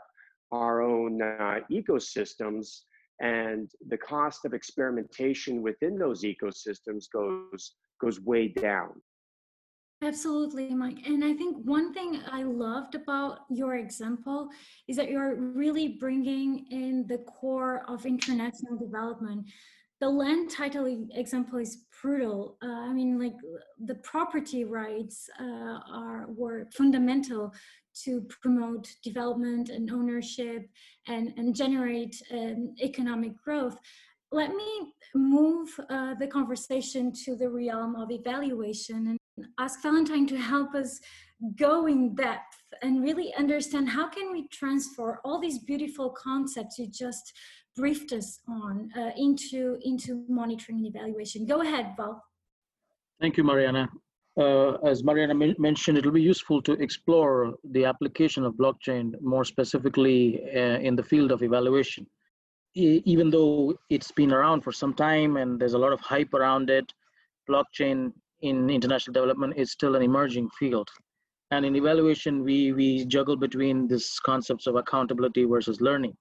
our 0.52 0.82
own 0.82 1.20
uh, 1.22 1.60
ecosystems 1.70 2.80
and 3.20 3.70
the 3.88 3.98
cost 3.98 4.44
of 4.44 4.54
experimentation 4.54 5.62
within 5.62 5.98
those 5.98 6.22
ecosystems 6.22 7.06
goes 7.12 7.74
goes 8.00 8.20
way 8.20 8.48
down 8.48 8.92
Absolutely, 10.00 10.72
Mike. 10.74 10.98
And 11.06 11.24
I 11.24 11.34
think 11.34 11.56
one 11.64 11.92
thing 11.92 12.20
I 12.30 12.44
loved 12.44 12.94
about 12.94 13.40
your 13.50 13.74
example 13.74 14.48
is 14.86 14.96
that 14.96 15.10
you're 15.10 15.34
really 15.34 15.88
bringing 15.88 16.66
in 16.70 17.04
the 17.08 17.18
core 17.18 17.82
of 17.88 18.06
international 18.06 18.76
development 18.78 19.46
the 20.00 20.08
land 20.08 20.50
title 20.50 20.86
example 21.14 21.58
is 21.58 21.84
brutal. 22.00 22.56
Uh, 22.62 22.68
I 22.68 22.92
mean, 22.92 23.18
like 23.18 23.34
the 23.84 23.96
property 23.96 24.64
rights 24.64 25.28
uh, 25.40 25.78
are 25.92 26.26
were 26.28 26.68
fundamental 26.72 27.52
to 28.04 28.24
promote 28.42 28.88
development 29.02 29.70
and 29.70 29.90
ownership 29.90 30.68
and, 31.08 31.32
and 31.36 31.54
generate 31.54 32.14
um, 32.32 32.74
economic 32.80 33.32
growth. 33.42 33.76
Let 34.30 34.54
me 34.54 34.92
move 35.14 35.68
uh, 35.90 36.14
the 36.14 36.28
conversation 36.28 37.12
to 37.24 37.34
the 37.34 37.48
realm 37.48 37.96
of 37.96 38.10
evaluation 38.10 39.18
and 39.38 39.46
ask 39.58 39.82
Valentine 39.82 40.26
to 40.28 40.36
help 40.36 40.74
us 40.74 41.00
go 41.56 41.86
in 41.86 42.14
depth 42.14 42.62
and 42.82 43.02
really 43.02 43.32
understand 43.34 43.88
how 43.88 44.08
can 44.08 44.32
we 44.32 44.48
transfer 44.48 45.20
all 45.24 45.40
these 45.40 45.58
beautiful 45.60 46.10
concepts 46.10 46.78
you 46.78 46.86
just 46.86 47.32
briefed 47.78 48.12
us 48.12 48.28
on 48.48 48.90
uh, 49.00 49.12
into 49.16 49.78
into 49.90 50.10
monitoring 50.28 50.78
and 50.78 50.86
evaluation. 50.92 51.46
Go 51.46 51.58
ahead, 51.66 51.86
Val. 51.96 52.22
Thank 53.20 53.36
you, 53.36 53.44
Mariana. 53.44 53.88
Uh, 54.38 54.72
as 54.92 55.02
Mariana 55.02 55.34
mentioned, 55.58 55.98
it'll 55.98 56.20
be 56.22 56.30
useful 56.34 56.62
to 56.62 56.72
explore 56.86 57.54
the 57.76 57.84
application 57.84 58.44
of 58.44 58.54
blockchain 58.54 59.06
more 59.20 59.44
specifically 59.44 60.20
uh, 60.60 60.78
in 60.88 60.94
the 60.94 61.02
field 61.02 61.30
of 61.32 61.42
evaluation. 61.42 62.06
E 62.74 63.02
even 63.12 63.26
though 63.34 63.74
it's 63.94 64.12
been 64.20 64.32
around 64.38 64.60
for 64.62 64.72
some 64.82 64.94
time 65.08 65.32
and 65.40 65.58
there's 65.58 65.76
a 65.78 65.82
lot 65.84 65.92
of 65.96 66.00
hype 66.12 66.32
around 66.34 66.70
it, 66.78 66.86
blockchain 67.50 68.12
in 68.48 68.56
international 68.78 69.14
development 69.18 69.52
is 69.62 69.72
still 69.72 69.96
an 69.96 70.02
emerging 70.10 70.48
field. 70.58 70.88
And 71.50 71.64
in 71.64 71.74
evaluation, 71.76 72.44
we, 72.44 72.72
we 72.72 72.88
juggle 73.06 73.36
between 73.36 73.88
these 73.88 74.20
concepts 74.30 74.66
of 74.66 74.76
accountability 74.76 75.44
versus 75.44 75.80
learning, 75.80 76.14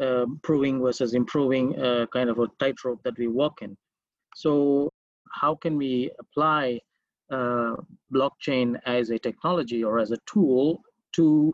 uh, 0.00 0.26
proving 0.42 0.80
versus 0.80 1.14
improving, 1.14 1.78
uh, 1.78 2.06
kind 2.12 2.30
of 2.30 2.38
a 2.38 2.48
tightrope 2.58 3.02
that 3.02 3.18
we 3.18 3.26
walk 3.26 3.62
in. 3.62 3.76
So 4.34 4.90
how 5.32 5.54
can 5.54 5.76
we 5.76 6.10
apply 6.18 6.80
uh, 7.30 7.76
blockchain 8.12 8.80
as 8.86 9.10
a 9.10 9.18
technology 9.18 9.84
or 9.84 9.98
as 9.98 10.10
a 10.10 10.18
tool 10.26 10.82
to 11.12 11.52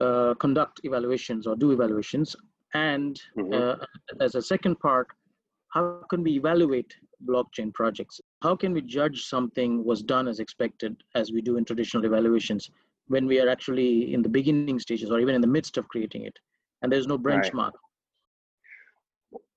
uh, 0.00 0.34
conduct 0.34 0.80
evaluations 0.84 1.46
or 1.46 1.56
do 1.56 1.72
evaluations? 1.72 2.36
And 2.74 3.20
mm-hmm. 3.38 3.54
Uh, 3.54 3.76
as 4.20 4.34
a 4.34 4.42
second 4.42 4.78
part, 4.80 5.08
how 5.70 6.02
can 6.10 6.22
we 6.22 6.32
evaluate 6.32 6.94
blockchain 7.26 7.72
projects? 7.72 8.20
How 8.42 8.54
can 8.56 8.72
we 8.72 8.82
judge 8.82 9.24
something 9.24 9.84
was 9.84 10.02
done 10.02 10.28
as 10.28 10.38
expected 10.38 11.02
as 11.14 11.32
we 11.32 11.40
do 11.40 11.56
in 11.56 11.64
traditional 11.64 12.04
evaluations 12.04 12.70
when 13.06 13.26
we 13.26 13.40
are 13.40 13.48
actually 13.48 14.12
in 14.12 14.22
the 14.22 14.28
beginning 14.28 14.78
stages 14.78 15.10
or 15.10 15.18
even 15.18 15.34
in 15.34 15.40
the 15.40 15.46
midst 15.46 15.78
of 15.78 15.88
creating 15.88 16.24
it 16.24 16.38
and 16.82 16.92
there's 16.92 17.06
no 17.06 17.18
benchmark? 17.18 17.54
Right. 17.54 17.72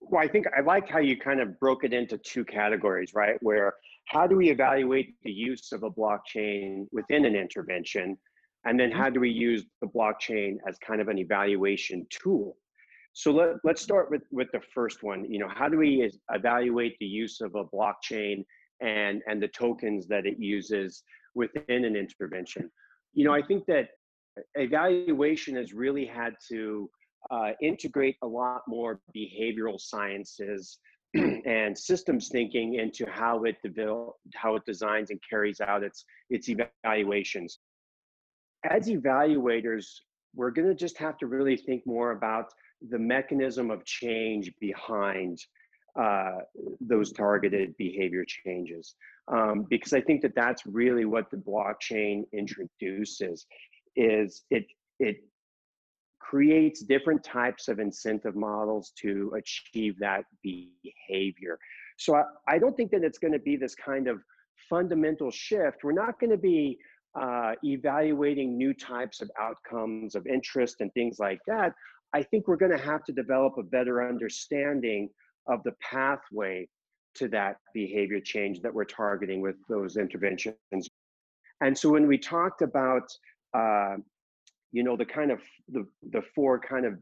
Well, 0.02 0.24
I 0.24 0.28
think 0.28 0.46
I 0.58 0.62
like 0.62 0.90
how 0.90 1.00
you 1.00 1.18
kind 1.18 1.40
of 1.40 1.60
broke 1.60 1.84
it 1.84 1.94
into 1.94 2.18
two 2.18 2.44
categories, 2.44 3.14
right? 3.14 3.38
Where 3.42 3.76
how 4.08 4.28
do 4.28 4.36
we 4.36 4.50
evaluate 4.50 5.16
the 5.24 5.32
use 5.32 5.72
of 5.72 5.84
a 5.84 5.90
blockchain 5.90 6.88
within 6.92 7.26
an 7.26 7.36
intervention? 7.36 8.18
And 8.66 8.80
then 8.80 8.92
how 8.92 9.10
do 9.10 9.20
we 9.20 9.30
use 9.30 9.66
the 9.82 9.88
blockchain 9.88 10.58
as 10.68 10.78
kind 10.86 11.02
of 11.02 11.08
an 11.08 11.18
evaluation 11.18 12.06
tool? 12.10 12.58
So 13.14 13.32
let, 13.32 13.56
let's 13.64 13.82
start 13.82 14.10
with, 14.10 14.24
with 14.32 14.50
the 14.52 14.62
first 14.74 15.04
one. 15.04 15.30
You 15.32 15.40
know, 15.40 15.50
how 15.50 15.68
do 15.68 15.78
we 15.78 16.10
evaluate 16.32 16.98
the 17.00 17.06
use 17.06 17.42
of 17.42 17.56
a 17.56 17.66
blockchain 17.66 18.46
and, 18.82 19.22
and 19.28 19.42
the 19.42 19.48
tokens 19.48 20.08
that 20.08 20.26
it 20.26 20.40
uses 20.40 21.04
within 21.36 21.86
an 21.86 21.96
intervention? 21.96 22.70
You 23.14 23.26
know, 23.26 23.34
I 23.34 23.42
think 23.42 23.66
that 23.68 23.90
evaluation 24.56 25.56
has 25.56 25.74
really 25.74 26.06
had 26.06 26.36
to 26.50 26.90
uh, 27.30 27.52
integrate 27.62 28.18
a 28.22 28.28
lot 28.28 28.64
more 28.68 29.00
behavioral 29.16 29.80
sciences 29.80 30.80
and 31.14 31.78
systems 31.78 32.30
thinking 32.30 32.76
into 32.76 33.06
how 33.10 33.44
it 33.44 33.58
develop, 33.64 34.16
how 34.34 34.56
it 34.56 34.66
designs 34.66 35.10
and 35.10 35.20
carries 35.30 35.62
out 35.62 35.84
its 35.84 36.06
its 36.30 36.50
evaluations. 36.50 37.60
As 38.70 38.88
evaluators, 38.88 39.88
we're 40.36 40.52
going 40.52 40.68
to 40.68 40.76
just 40.76 40.98
have 40.98 41.18
to 41.18 41.28
really 41.28 41.58
think 41.58 41.86
more 41.86 42.12
about 42.12 42.54
the 42.90 43.00
mechanism 43.00 43.70
of 43.70 43.84
change 43.86 44.52
behind 44.60 45.40
uh, 46.00 46.40
those 46.80 47.12
targeted 47.12 47.76
behavior 47.78 48.24
changes. 48.26 48.96
Um, 49.28 49.66
because 49.70 49.94
I 49.94 50.02
think 50.02 50.22
that 50.22 50.36
that's 50.36 50.66
really 50.66 51.06
what 51.06 51.30
the 51.30 51.38
blockchain 51.38 52.24
introduces 52.34 53.46
is 53.96 54.44
it, 54.50 54.66
it 55.00 55.18
creates 56.30 56.82
different 56.82 57.24
types 57.24 57.68
of 57.68 57.80
incentive 57.80 58.36
models 58.36 58.94
to 59.02 59.34
achieve 59.36 59.96
that 60.00 60.24
behavior. 60.44 61.58
So 61.98 62.16
I, 62.16 62.24
I 62.48 62.58
don't 62.58 62.76
think 62.78 62.92
that 62.92 63.04
it's 63.04 63.18
going 63.18 63.34
to 63.34 63.40
be 63.40 63.56
this 63.56 63.76
kind 63.76 64.08
of 64.08 64.22
fundamental 64.70 65.32
shift. 65.32 65.84
We're 65.84 65.92
not 65.92 66.20
going 66.20 66.30
to 66.30 66.38
be 66.38 66.80
uh, 67.20 67.54
evaluating 67.64 68.58
new 68.58 68.74
types 68.74 69.22
of 69.22 69.30
outcomes 69.40 70.16
of 70.16 70.26
interest 70.28 70.78
and 70.80 70.94
things 70.94 71.20
like 71.20 71.40
that. 71.48 71.74
I 72.14 72.24
think 72.24 72.48
we're 72.48 72.58
going 72.58 72.78
to 72.78 72.84
have 72.84 73.04
to 73.06 73.12
develop 73.12 73.54
a 73.58 73.64
better 73.64 74.08
understanding 74.08 75.10
of 75.48 75.64
the 75.64 75.74
pathway 75.82 76.68
to 77.16 77.28
that 77.30 77.58
behavior 77.74 78.22
change 78.22 78.62
that 78.62 78.74
we're 78.74 78.86
targeting 78.86 79.42
with 79.42 79.56
those 79.68 79.98
interventions. 79.98 80.56
And 81.62 81.78
so 81.78 81.90
when 81.90 82.08
we 82.08 82.18
talked 82.18 82.62
about, 82.62 83.12
uh, 83.54 83.98
you 84.72 84.84
know, 84.84 84.96
the 84.96 85.06
kind 85.06 85.32
of 85.32 85.40
the, 85.70 85.86
the 86.12 86.22
four 86.34 86.60
kind 86.60 86.86
of 86.86 86.98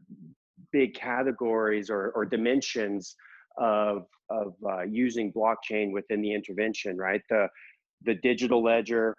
big 0.72 0.94
categories 0.94 1.90
or, 1.90 2.10
or 2.14 2.24
dimensions 2.24 3.16
of, 3.58 4.06
of 4.28 4.54
uh, 4.68 4.82
using 4.82 5.32
blockchain 5.32 5.92
within 5.92 6.20
the 6.20 6.32
intervention, 6.32 6.96
right? 6.96 7.22
The, 7.28 7.48
the 8.02 8.14
digital 8.14 8.62
ledger, 8.62 9.14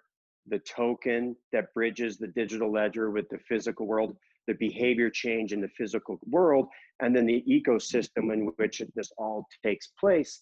the 0.48 0.58
token 0.60 1.36
that 1.52 1.72
bridges 1.74 2.18
the 2.18 2.28
digital 2.28 2.72
ledger 2.72 3.10
with 3.10 3.28
the 3.28 3.38
physical 3.48 3.86
world, 3.86 4.16
the 4.46 4.54
behavior 4.54 5.08
change 5.08 5.52
in 5.52 5.60
the 5.60 5.68
physical 5.68 6.18
world, 6.28 6.66
and 7.00 7.14
then 7.14 7.26
the 7.26 7.44
ecosystem 7.48 8.32
in 8.32 8.50
which 8.56 8.82
this 8.94 9.12
all 9.16 9.46
takes 9.62 9.92
place. 9.98 10.40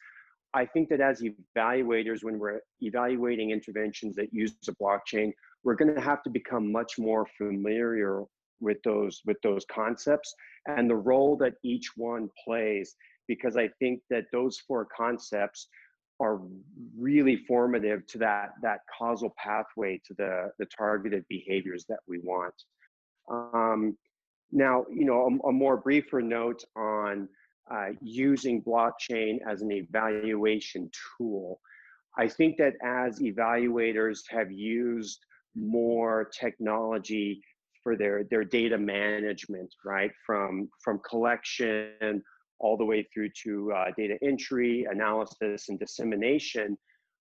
I 0.53 0.67
think 0.67 0.89
that 0.89 1.01
as 1.01 1.23
evaluators, 1.23 2.25
when 2.25 2.39
we're 2.39 2.61
evaluating 2.81 3.51
interventions 3.51 4.17
that 4.17 4.33
use 4.33 4.55
a 4.69 4.73
blockchain, 4.83 5.33
we're 5.65 5.75
going 5.75 5.95
to 5.95 6.01
have 6.01 6.23
to 6.23 6.31
become 6.31 6.71
much 6.71 6.99
more 6.99 7.27
familiar 7.39 8.23
with 8.61 8.79
those 8.85 9.21
with 9.27 9.39
those 9.43 9.65
concepts 9.71 10.35
and 10.67 10.89
the 10.89 10.95
role 10.95 11.37
that 11.37 11.55
each 11.65 11.91
one 11.97 12.29
plays 12.45 12.95
because 13.27 13.57
i 13.57 13.69
think 13.79 14.01
that 14.11 14.25
those 14.33 14.59
four 14.67 14.87
concepts 14.95 15.69
are 16.21 16.41
really 16.99 17.37
formative 17.49 18.07
to 18.07 18.19
that 18.19 18.51
that 18.63 18.81
causal 18.99 19.33
pathway 19.43 20.01
to 20.07 20.15
the 20.15 20.51
the 20.59 20.67
targeted 20.67 21.25
behaviors 21.29 21.87
that 21.89 22.01
we 22.07 22.19
want 22.19 22.55
um, 23.31 23.97
now, 24.53 24.85
you 24.93 25.05
know, 25.05 25.41
a, 25.45 25.49
a, 25.49 25.53
more 25.53 25.77
briefer 25.77 26.21
note 26.21 26.65
on 26.77 27.29
uh, 27.71 27.91
using 28.03 28.63
blockchain 28.63 29.39
as 29.49 29.63
an 29.63 29.71
evaluation 29.71 30.91
tool. 31.17 31.61
I 32.19 32.27
think 32.27 32.57
that 32.59 32.75
as 32.83 33.21
evaluators 33.21 34.21
have 34.31 34.51
used 34.51 35.21
more 35.55 36.31
technology 36.39 37.43
for 37.83 37.97
their, 37.97 38.25
their 38.25 38.45
data 38.45 38.77
management, 38.77 39.75
right, 39.85 40.11
from, 40.27 40.69
from 40.85 41.01
collection 41.09 42.23
all 42.59 42.77
the 42.77 42.85
way 42.85 43.07
through 43.13 43.31
to 43.45 43.73
uh, 43.73 43.87
data 43.97 44.19
entry, 44.23 44.87
analysis, 44.91 45.69
and 45.69 45.79
dissemination, 45.79 46.77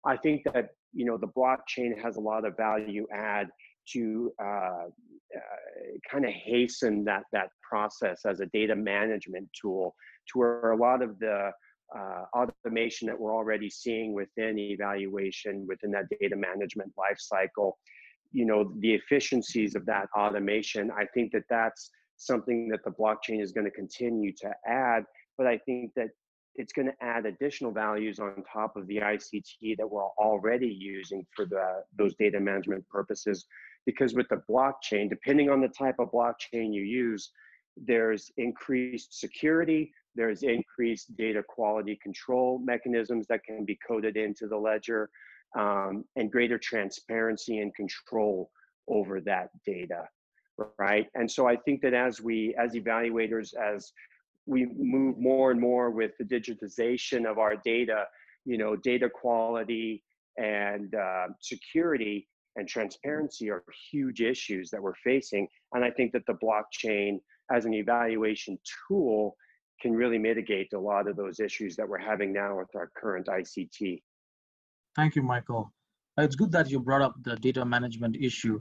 I 0.07 0.17
think 0.17 0.43
that 0.53 0.71
you 0.95 1.05
know 1.05 1.19
the 1.19 1.29
blockchain 1.29 2.01
has 2.03 2.17
a 2.17 2.21
lot 2.21 2.47
of 2.47 2.57
value 2.57 3.07
add 3.13 3.49
to 3.93 4.33
uh, 4.43 4.47
uh, 4.47 4.89
kind 6.11 6.25
of 6.25 6.33
hasten 6.33 7.05
that 7.05 7.25
that 7.33 7.51
process 7.69 8.25
as 8.25 8.41
a 8.41 8.47
data 8.47 8.75
management 8.75 9.49
tool 9.61 9.95
to 10.33 10.39
where 10.39 10.71
a 10.73 10.77
lot 10.77 11.03
of 11.03 11.19
the 11.19 11.51
uh, 11.97 12.25
automation 12.35 13.07
that 13.07 13.19
we're 13.19 13.35
already 13.35 13.71
seeing 13.71 14.13
within 14.13 14.59
evaluation 14.59 15.67
within 15.69 15.91
that 15.91 16.07
data 16.21 16.35
management 16.37 16.93
lifecycle 16.97 17.73
you 18.37 18.45
know 18.45 18.71
the 18.81 18.93
efficiencies 18.93 19.75
of 19.75 19.87
that 19.87 20.07
automation 20.17 20.91
i 20.91 21.05
think 21.15 21.33
that 21.33 21.45
that's 21.49 21.91
something 22.19 22.69
that 22.69 22.85
the 22.85 22.91
blockchain 22.91 23.41
is 23.43 23.53
going 23.53 23.65
to 23.65 23.71
continue 23.71 24.33
to 24.33 24.51
add 24.67 25.05
but 25.39 25.47
i 25.47 25.57
think 25.59 25.91
that 25.97 26.09
it's 26.59 26.73
going 26.73 26.87
to 26.87 27.05
add 27.05 27.27
additional 27.27 27.71
values 27.71 28.19
on 28.19 28.43
top 28.51 28.77
of 28.77 28.87
the 28.87 28.97
ICT 28.97 29.77
that 29.77 29.91
we're 29.91 30.03
already 30.19 30.69
using 30.69 31.27
for 31.35 31.45
the 31.45 31.83
those 31.99 32.15
data 32.15 32.41
management 32.41 32.87
purposes 32.89 33.45
because 33.85 34.15
with 34.15 34.27
the 34.29 34.43
blockchain, 34.51 35.09
depending 35.09 35.51
on 35.51 35.61
the 35.61 35.69
type 35.69 35.97
of 35.99 36.11
blockchain 36.11 36.73
you 36.75 36.83
use, 36.83 37.31
there's 37.77 38.31
increased 38.37 39.19
security, 39.19 39.93
there's 40.15 40.43
increased 40.43 41.15
data 41.17 41.43
quality 41.47 41.99
control 42.03 42.59
mechanisms 42.59 43.27
that 43.29 43.45
can 43.45 43.65
be 43.65 43.79
coded 43.87 44.17
into 44.17 44.49
the 44.49 44.57
ledger, 44.57 45.11
um, 45.55 46.05
and 46.17 46.31
greater 46.31 46.59
transparency 46.59 47.59
and 47.59 47.75
control 47.75 48.51
over 48.89 49.21
that 49.21 49.51
data, 49.65 50.09
right? 50.79 51.09
And 51.15 51.31
so 51.31 51.47
I 51.47 51.57
think 51.57 51.83
that 51.83 51.95
as 51.95 52.21
we, 52.21 52.55
as 52.59 52.73
evaluators, 52.73 53.55
as 53.57 53.93
we 54.47 54.67
move 54.77 55.19
more 55.19 55.51
and 55.51 55.61
more 55.61 55.91
with 55.91 56.13
the 56.19 56.25
digitization 56.25 57.29
of 57.29 57.39
our 57.39 57.57
data, 57.57 58.05
you 58.45 58.59
know, 58.59 58.77
data 58.77 59.11
quality 59.11 60.05
and 60.37 60.95
uh, 60.95 61.27
security 61.41 62.29
and 62.57 62.69
transparency 62.69 63.51
are 63.51 63.65
huge 63.91 64.21
issues 64.21 64.71
that 64.71 64.83
we're 64.83 64.95
facing. 65.05 65.49
And 65.75 65.85
I 65.85 65.91
think 65.91 66.13
that 66.13 66.25
the 66.27 66.35
blockchain 66.35 67.19
as 67.51 67.65
an 67.65 67.75
evaluation 67.75 68.59
tool 68.89 69.37
can 69.81 69.93
really 69.93 70.19
mitigate 70.19 70.73
a 70.73 70.79
lot 70.79 71.09
of 71.09 71.17
those 71.17 71.39
issues 71.39 71.77
that 71.77 71.89
we're 71.89 71.99
having 71.99 72.33
now 72.33 72.59
with 72.59 72.75
our 72.75 72.91
current 72.97 73.27
ICT. 73.27 74.03
Thank 74.97 75.15
you, 75.15 75.23
Michael. 75.23 75.71
Uh, 76.19 76.23
it's 76.23 76.35
good 76.35 76.51
that 76.53 76.71
you 76.71 76.81
brought 76.81 77.03
up 77.03 77.15
the 77.23 77.37
data 77.37 77.65
management 77.65 78.17
issue. 78.17 78.59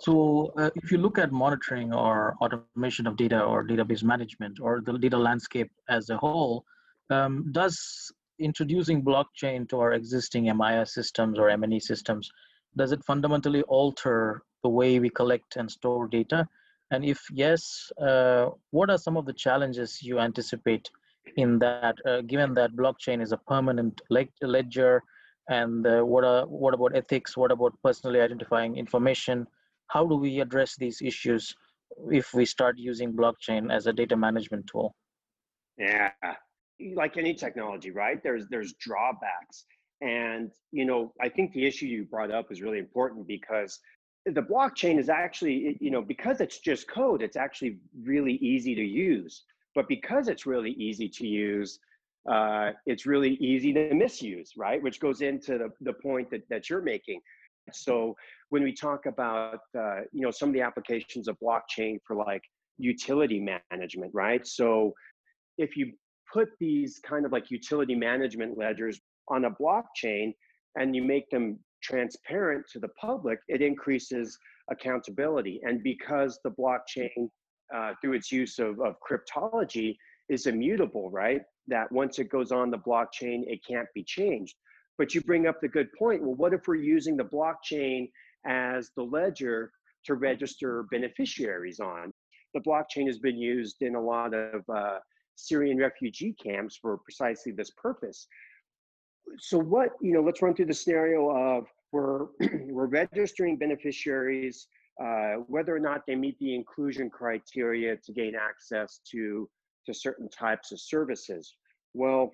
So 0.00 0.52
uh, 0.56 0.70
if 0.74 0.90
you 0.90 0.98
look 0.98 1.18
at 1.18 1.30
monitoring 1.30 1.92
or 1.92 2.34
automation 2.40 3.06
of 3.06 3.16
data 3.16 3.42
or 3.42 3.66
database 3.66 4.02
management 4.02 4.58
or 4.60 4.80
the 4.80 4.98
data 4.98 5.18
landscape 5.18 5.70
as 5.90 6.08
a 6.08 6.16
whole, 6.16 6.64
um, 7.10 7.52
does 7.52 8.10
introducing 8.38 9.02
blockchain 9.02 9.68
to 9.68 9.78
our 9.78 9.92
existing 9.92 10.44
MIS 10.56 10.94
systems 10.94 11.38
or 11.38 11.50
M&E 11.50 11.78
systems, 11.78 12.30
does 12.76 12.92
it 12.92 13.04
fundamentally 13.04 13.62
alter 13.62 14.42
the 14.62 14.68
way 14.68 14.98
we 14.98 15.10
collect 15.10 15.56
and 15.56 15.70
store 15.70 16.08
data? 16.08 16.48
And 16.90 17.04
if 17.04 17.20
yes, 17.30 17.92
uh, 18.00 18.48
what 18.70 18.90
are 18.90 18.98
some 18.98 19.16
of 19.16 19.26
the 19.26 19.32
challenges 19.32 20.02
you 20.02 20.18
anticipate 20.18 20.90
in 21.36 21.58
that, 21.60 21.96
uh, 22.06 22.22
given 22.22 22.54
that 22.54 22.74
blockchain 22.74 23.22
is 23.22 23.32
a 23.32 23.36
permanent 23.36 24.00
ledger, 24.10 25.02
and 25.48 25.86
uh, 25.86 26.02
what 26.02 26.24
are 26.24 26.46
what 26.46 26.74
about 26.74 26.96
ethics? 26.96 27.36
What 27.36 27.52
about 27.52 27.74
personally 27.82 28.20
identifying 28.20 28.76
information? 28.76 29.46
How 29.88 30.06
do 30.06 30.16
we 30.16 30.40
address 30.40 30.76
these 30.76 31.02
issues 31.02 31.54
if 32.10 32.32
we 32.34 32.44
start 32.44 32.78
using 32.78 33.12
blockchain 33.12 33.72
as 33.72 33.86
a 33.86 33.92
data 33.92 34.16
management 34.16 34.66
tool? 34.66 34.94
Yeah, 35.76 36.10
like 36.94 37.16
any 37.16 37.34
technology, 37.34 37.90
right? 37.90 38.22
There's 38.22 38.46
there's 38.48 38.72
drawbacks, 38.74 39.66
and 40.00 40.50
you 40.72 40.84
know 40.84 41.12
I 41.20 41.28
think 41.28 41.52
the 41.52 41.66
issue 41.66 41.86
you 41.86 42.04
brought 42.04 42.30
up 42.30 42.50
is 42.50 42.62
really 42.62 42.78
important 42.78 43.26
because 43.26 43.78
the 44.26 44.42
blockchain 44.42 44.98
is 44.98 45.08
actually 45.08 45.76
you 45.80 45.90
know 45.90 46.00
because 46.00 46.40
it's 46.40 46.58
just 46.58 46.88
code 46.88 47.22
it's 47.22 47.36
actually 47.36 47.76
really 48.02 48.34
easy 48.34 48.74
to 48.74 48.82
use 48.82 49.42
but 49.74 49.86
because 49.86 50.28
it's 50.28 50.46
really 50.46 50.70
easy 50.72 51.08
to 51.08 51.26
use 51.26 51.78
uh, 52.30 52.70
it's 52.86 53.06
really 53.06 53.34
easy 53.34 53.72
to 53.72 53.94
misuse 53.94 54.52
right 54.56 54.82
which 54.82 55.00
goes 55.00 55.20
into 55.20 55.58
the, 55.58 55.70
the 55.82 55.92
point 55.92 56.30
that, 56.30 56.42
that 56.48 56.70
you're 56.70 56.82
making 56.82 57.20
so 57.72 58.14
when 58.50 58.62
we 58.62 58.72
talk 58.72 59.06
about 59.06 59.60
uh, 59.78 60.00
you 60.12 60.22
know 60.22 60.30
some 60.30 60.48
of 60.48 60.54
the 60.54 60.60
applications 60.60 61.28
of 61.28 61.36
blockchain 61.42 61.98
for 62.06 62.16
like 62.16 62.42
utility 62.78 63.40
management 63.70 64.10
right 64.14 64.46
so 64.46 64.92
if 65.58 65.76
you 65.76 65.92
put 66.32 66.48
these 66.58 67.00
kind 67.06 67.24
of 67.24 67.32
like 67.32 67.50
utility 67.50 67.94
management 67.94 68.58
ledgers 68.58 69.00
on 69.28 69.44
a 69.44 69.50
blockchain 69.50 70.34
and 70.76 70.94
you 70.94 71.02
make 71.02 71.30
them 71.30 71.58
transparent 71.82 72.64
to 72.72 72.78
the 72.78 72.88
public, 73.00 73.38
it 73.48 73.62
increases 73.62 74.36
accountability. 74.70 75.60
And 75.62 75.82
because 75.82 76.40
the 76.42 76.50
blockchain, 76.50 77.28
uh, 77.74 77.92
through 78.00 78.14
its 78.14 78.32
use 78.32 78.58
of, 78.58 78.80
of 78.80 78.96
cryptology, 79.08 79.96
is 80.28 80.46
immutable, 80.46 81.10
right? 81.10 81.42
That 81.68 81.90
once 81.90 82.18
it 82.18 82.28
goes 82.28 82.52
on 82.52 82.70
the 82.70 82.78
blockchain, 82.78 83.44
it 83.46 83.60
can't 83.66 83.88
be 83.94 84.04
changed. 84.04 84.56
But 84.98 85.14
you 85.14 85.20
bring 85.22 85.46
up 85.46 85.60
the 85.60 85.68
good 85.68 85.88
point. 85.98 86.22
Well, 86.22 86.34
what 86.34 86.52
if 86.52 86.68
we're 86.68 86.76
using 86.76 87.16
the 87.16 87.24
blockchain 87.24 88.10
as 88.46 88.90
the 88.96 89.02
ledger 89.02 89.72
to 90.04 90.14
register 90.14 90.84
beneficiaries 90.90 91.80
on? 91.80 92.12
The 92.52 92.60
blockchain 92.60 93.06
has 93.06 93.18
been 93.18 93.36
used 93.36 93.82
in 93.82 93.96
a 93.96 94.00
lot 94.00 94.34
of 94.34 94.62
uh, 94.68 94.98
Syrian 95.34 95.78
refugee 95.78 96.36
camps 96.40 96.78
for 96.80 96.98
precisely 96.98 97.50
this 97.50 97.70
purpose 97.70 98.28
so 99.38 99.58
what 99.58 99.90
you 100.00 100.12
know 100.12 100.20
let's 100.20 100.42
run 100.42 100.54
through 100.54 100.66
the 100.66 100.74
scenario 100.74 101.30
of 101.30 101.66
we're 101.92 102.26
we're 102.68 102.86
registering 102.86 103.56
beneficiaries 103.56 104.68
uh, 105.02 105.34
whether 105.48 105.74
or 105.74 105.80
not 105.80 106.02
they 106.06 106.14
meet 106.14 106.38
the 106.38 106.54
inclusion 106.54 107.10
criteria 107.10 107.96
to 107.96 108.12
gain 108.12 108.34
access 108.34 109.00
to 109.10 109.48
to 109.86 109.94
certain 109.94 110.28
types 110.28 110.72
of 110.72 110.80
services. 110.80 111.54
Well 111.94 112.32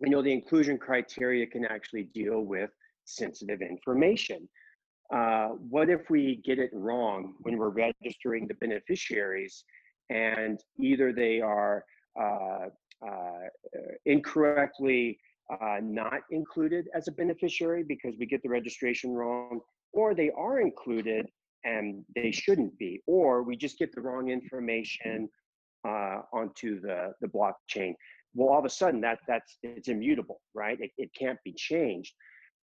you 0.00 0.10
know 0.10 0.22
the 0.22 0.32
inclusion 0.32 0.78
criteria 0.78 1.46
can 1.46 1.64
actually 1.64 2.04
deal 2.14 2.40
with 2.42 2.70
sensitive 3.04 3.60
information. 3.62 4.48
Uh, 5.12 5.48
what 5.68 5.90
if 5.90 6.08
we 6.08 6.40
get 6.44 6.58
it 6.58 6.70
wrong 6.72 7.34
when 7.40 7.58
we're 7.58 7.68
registering 7.68 8.46
the 8.48 8.54
beneficiaries 8.54 9.64
and 10.10 10.60
either 10.80 11.12
they 11.12 11.40
are 11.40 11.84
uh, 12.20 12.66
uh 13.06 13.48
incorrectly 14.06 15.18
uh, 15.50 15.78
not 15.82 16.20
included 16.30 16.88
as 16.94 17.08
a 17.08 17.12
beneficiary 17.12 17.82
because 17.82 18.14
we 18.18 18.26
get 18.26 18.42
the 18.42 18.48
registration 18.48 19.12
wrong, 19.12 19.60
or 19.92 20.14
they 20.14 20.30
are 20.30 20.60
included 20.60 21.26
and 21.64 22.04
they 22.14 22.30
shouldn't 22.30 22.76
be, 22.78 23.00
or 23.06 23.42
we 23.42 23.56
just 23.56 23.78
get 23.78 23.94
the 23.94 24.00
wrong 24.00 24.30
information 24.30 25.28
uh, 25.86 26.20
onto 26.32 26.80
the, 26.80 27.12
the 27.20 27.28
blockchain. 27.28 27.94
Well, 28.34 28.48
all 28.48 28.58
of 28.58 28.64
a 28.64 28.70
sudden 28.70 29.00
that 29.02 29.18
that's 29.28 29.58
it's 29.62 29.88
immutable, 29.88 30.40
right? 30.54 30.78
It, 30.80 30.90
it 30.96 31.10
can't 31.18 31.38
be 31.44 31.52
changed. 31.52 32.14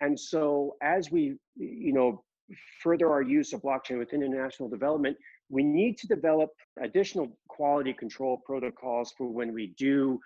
And 0.02 0.20
so 0.20 0.76
as 0.82 1.12
we, 1.12 1.36
you 1.58 1.94
know, 1.94 2.24
further 2.82 3.12
our 3.12 3.22
use 3.22 3.54
of 3.54 3.62
blockchain 3.62 4.00
within 4.00 4.24
international 4.24 4.70
development, 4.70 5.18
we 5.50 5.64
need 5.64 5.98
to 5.98 6.08
develop 6.08 6.50
additional 6.82 7.38
quality 7.48 7.94
control 7.94 8.42
protocols 8.46 9.14
for 9.18 9.28
when 9.28 9.54
we 9.54 9.74
do 9.78 10.20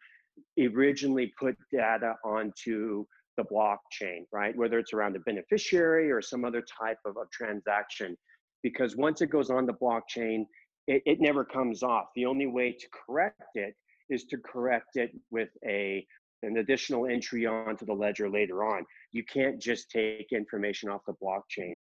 originally 0.60 1.34
put 1.40 1.56
data 1.72 2.16
onto 2.24 3.06
the 3.38 3.44
blockchain, 3.44 4.26
right? 4.32 4.56
Whether 4.56 4.80
it's 4.80 4.94
around 4.94 5.16
a 5.16 5.20
beneficiary 5.20 6.12
or 6.12 6.22
some 6.22 6.46
other 6.46 6.62
type 6.62 6.98
of, 7.06 7.18
of 7.18 7.30
transaction. 7.32 8.16
Because 8.62 8.96
once 8.96 9.22
it 9.22 9.28
goes 9.28 9.50
on 9.50 9.66
the 9.66 9.74
blockchain, 9.74 10.46
it, 10.88 11.02
it 11.06 11.22
never 11.22 11.46
comes 11.46 11.84
off. 11.84 12.08
The 12.16 12.26
only 12.26 12.48
way 12.48 12.72
to 12.72 12.88
correct 13.06 13.42
it 13.56 13.76
is 14.10 14.26
to 14.26 14.38
correct 14.38 14.96
it 14.96 15.12
with 15.32 15.50
a 15.66 16.06
an 16.44 16.58
additional 16.58 17.06
entry 17.06 17.46
onto 17.46 17.86
the 17.86 17.94
ledger 17.94 18.30
later 18.30 18.66
on. 18.66 18.86
You 19.14 19.24
can't 19.24 19.62
just 19.62 19.90
take 19.90 20.34
information 20.34 20.90
off 20.90 21.02
the 21.08 21.14
blockchain. 21.24 21.74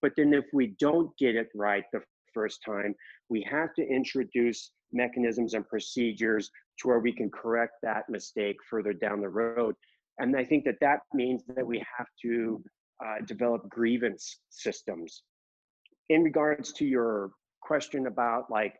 But 0.00 0.12
then 0.16 0.32
if 0.32 0.44
we 0.52 0.76
don't 0.78 1.10
get 1.18 1.34
it 1.34 1.48
right 1.52 1.84
the 1.92 2.00
first 2.32 2.60
time, 2.64 2.94
we 3.28 3.44
have 3.50 3.74
to 3.74 3.82
introduce 3.82 4.70
mechanisms 4.92 5.54
and 5.54 5.66
procedures 5.68 6.48
to 6.78 6.88
where 6.88 7.00
we 7.00 7.12
can 7.12 7.28
correct 7.30 7.72
that 7.82 8.08
mistake 8.08 8.56
further 8.70 8.92
down 8.92 9.20
the 9.20 9.28
road. 9.28 9.74
And 10.18 10.36
I 10.36 10.44
think 10.44 10.64
that 10.64 10.78
that 10.80 11.00
means 11.12 11.42
that 11.48 11.66
we 11.66 11.78
have 11.98 12.06
to 12.22 12.62
uh, 13.04 13.24
develop 13.26 13.68
grievance 13.68 14.38
systems. 14.50 15.24
In 16.08 16.22
regards 16.22 16.72
to 16.74 16.84
your 16.84 17.30
question 17.64 18.06
about 18.06 18.50
like 18.50 18.74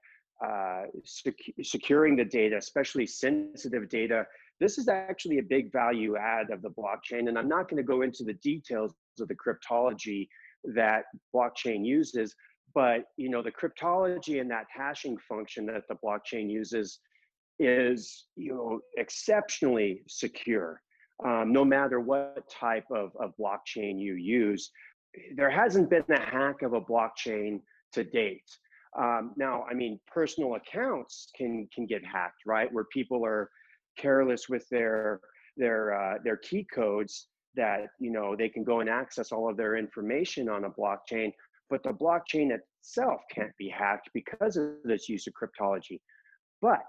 uh, 0.45 0.83
sec 1.05 1.35
securing 1.63 2.17
the 2.17 2.25
data, 2.25 2.57
especially 2.57 3.07
sensitive 3.07 3.89
data, 3.89 4.27
this 4.61 4.79
is 4.79 4.89
actually 4.89 5.39
a 5.39 5.43
big 5.43 5.73
value 5.73 6.17
add 6.17 6.51
of 6.51 6.63
the 6.63 6.71
blockchain. 6.71 7.29
And 7.29 7.39
I'm 7.39 7.49
not 7.49 7.69
going 7.69 7.83
to 7.83 7.93
go 7.95 8.03
into 8.03 8.25
the 8.25 8.35
details 8.35 8.93
of 9.21 9.29
the 9.29 9.35
cryptology 9.35 10.29
that 10.75 11.05
blockchain 11.35 11.85
uses, 11.85 12.35
but 12.75 13.05
you 13.17 13.31
know 13.31 13.43
the 13.43 13.53
cryptology 13.53 14.41
and 14.41 14.51
that 14.51 14.67
hashing 14.69 15.17
function 15.29 15.67
that 15.67 15.83
the 15.89 15.97
blockchain 16.05 16.51
uses 16.51 16.99
is 17.59 18.27
you 18.37 18.53
know 18.53 18.81
exceptionally 18.99 20.03
secure 20.09 20.81
um, 21.25 21.53
no 21.53 21.65
matter 21.65 22.01
what 22.01 22.43
type 22.51 22.85
of, 22.91 23.13
of 23.21 23.33
blockchain 23.41 24.01
you 24.01 24.15
use 24.15 24.71
there 25.37 25.51
hasn't 25.51 25.89
been 25.89 26.03
a 26.11 26.21
hack 26.21 26.63
of 26.63 26.73
a 26.73 26.81
blockchain 26.81 27.61
to 27.93 28.03
date 28.03 28.43
um, 28.99 29.33
now 29.37 29.65
i 29.71 29.75
mean 29.75 29.99
personal 30.07 30.55
accounts 30.55 31.31
can 31.37 31.69
can 31.75 31.87
get 31.87 32.05
hacked 32.05 32.43
right 32.47 32.73
where 32.73 32.85
people 32.93 33.25
are 33.25 33.51
careless 33.99 34.49
with 34.49 34.69
their 34.71 35.21
their 35.57 35.95
uh, 35.95 36.19
their 36.25 36.37
key 36.37 36.67
codes 36.75 37.29
that 37.57 37.87
you 38.01 38.11
know 38.11 38.35
they 38.37 38.49
can 38.49 38.65
go 38.65 38.81
and 38.81 38.91
access 38.91 39.31
all 39.31 39.49
of 39.49 39.57
their 39.57 39.77
information 39.77 40.49
on 40.49 40.65
a 40.65 40.71
blockchain 40.71 41.33
but 41.71 41.83
the 41.83 41.91
blockchain 41.91 42.51
itself 42.53 43.23
can't 43.31 43.57
be 43.59 43.69
hacked 43.69 44.11
because 44.13 44.57
of 44.57 44.75
this 44.85 45.09
use 45.09 45.27
of 45.27 45.33
cryptology. 45.35 46.01
But 46.61 46.85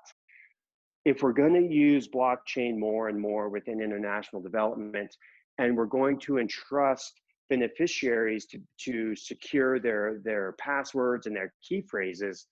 if 1.05 1.21
we're 1.21 1.33
going 1.33 1.53
to 1.53 1.73
use 1.73 2.07
blockchain 2.07 2.77
more 2.77 3.09
and 3.09 3.19
more 3.19 3.49
within 3.49 3.81
international 3.81 4.41
development, 4.41 5.15
and 5.57 5.77
we're 5.77 5.85
going 5.85 6.19
to 6.19 6.39
entrust 6.39 7.21
beneficiaries 7.49 8.45
to, 8.47 8.59
to 8.79 9.15
secure 9.15 9.79
their, 9.79 10.19
their 10.23 10.53
passwords 10.59 11.27
and 11.27 11.35
their 11.35 11.53
key 11.67 11.81
phrases, 11.81 12.47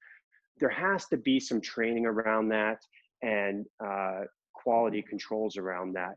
there 0.59 0.69
has 0.69 1.05
to 1.07 1.17
be 1.17 1.39
some 1.39 1.61
training 1.61 2.05
around 2.05 2.49
that 2.49 2.77
and 3.21 3.65
uh, 3.83 4.21
quality 4.53 5.01
controls 5.01 5.57
around 5.57 5.93
that. 5.93 6.15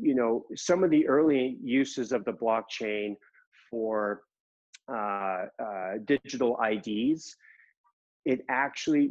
You 0.00 0.14
know, 0.14 0.44
some 0.56 0.84
of 0.84 0.90
the 0.90 1.06
early 1.06 1.58
uses 1.62 2.12
of 2.12 2.24
the 2.24 2.32
blockchain 2.32 3.16
for 3.70 4.22
uh, 4.88 5.46
uh, 5.62 5.92
digital 6.04 6.58
IDs, 6.62 7.36
it 8.24 8.40
actually 8.48 9.10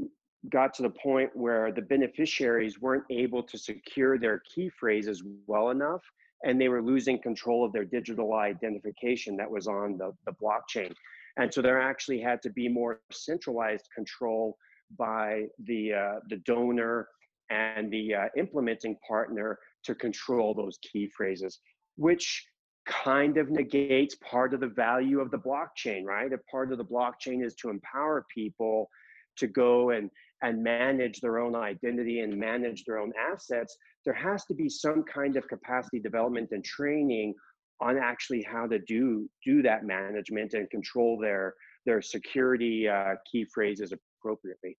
got 0.49 0.73
to 0.73 0.81
the 0.81 0.89
point 0.89 1.29
where 1.35 1.71
the 1.71 1.81
beneficiaries 1.81 2.81
weren't 2.81 3.03
able 3.11 3.43
to 3.43 3.57
secure 3.57 4.17
their 4.17 4.41
key 4.53 4.69
phrases 4.69 5.23
well 5.45 5.69
enough 5.69 6.01
and 6.43 6.59
they 6.59 6.69
were 6.69 6.81
losing 6.81 7.21
control 7.21 7.63
of 7.65 7.71
their 7.71 7.85
digital 7.85 8.33
identification 8.33 9.37
that 9.37 9.49
was 9.49 9.67
on 9.67 9.97
the, 9.97 10.11
the 10.25 10.33
blockchain. 10.33 10.93
And 11.37 11.53
so 11.53 11.61
there 11.61 11.79
actually 11.79 12.19
had 12.19 12.41
to 12.41 12.49
be 12.49 12.67
more 12.67 13.01
centralized 13.11 13.87
control 13.95 14.57
by 14.97 15.45
the, 15.65 15.93
uh, 15.93 16.19
the 16.29 16.37
donor 16.37 17.07
and 17.49 17.91
the 17.91 18.15
uh, 18.15 18.25
implementing 18.37 18.97
partner 19.07 19.59
to 19.83 19.95
control 19.95 20.53
those 20.53 20.77
key 20.81 21.09
phrases, 21.15 21.59
which 21.95 22.45
kind 22.85 23.37
of 23.37 23.49
negates 23.49 24.15
part 24.15 24.53
of 24.53 24.59
the 24.59 24.67
value 24.67 25.19
of 25.19 25.31
the 25.31 25.37
blockchain, 25.37 26.03
right? 26.03 26.31
If 26.31 26.39
part 26.49 26.71
of 26.71 26.77
the 26.77 26.85
blockchain 26.85 27.45
is 27.45 27.55
to 27.55 27.69
empower 27.69 28.25
people 28.33 28.89
to 29.37 29.47
go 29.47 29.91
and 29.91 30.09
and 30.41 30.63
manage 30.63 31.21
their 31.21 31.39
own 31.39 31.55
identity 31.55 32.21
and 32.21 32.37
manage 32.37 32.83
their 32.85 32.97
own 32.97 33.11
assets, 33.31 33.77
there 34.05 34.13
has 34.13 34.45
to 34.45 34.53
be 34.53 34.67
some 34.69 35.03
kind 35.03 35.37
of 35.37 35.47
capacity 35.47 35.99
development 35.99 36.49
and 36.51 36.63
training 36.63 37.33
on 37.79 37.97
actually 37.97 38.43
how 38.43 38.67
to 38.67 38.79
do 38.79 39.29
do 39.43 39.61
that 39.63 39.85
management 39.85 40.53
and 40.53 40.69
control 40.69 41.19
their 41.19 41.53
their 41.85 42.01
security 42.01 42.87
uh, 42.87 43.15
key 43.29 43.45
phrases 43.53 43.91
appropriately. 43.91 44.77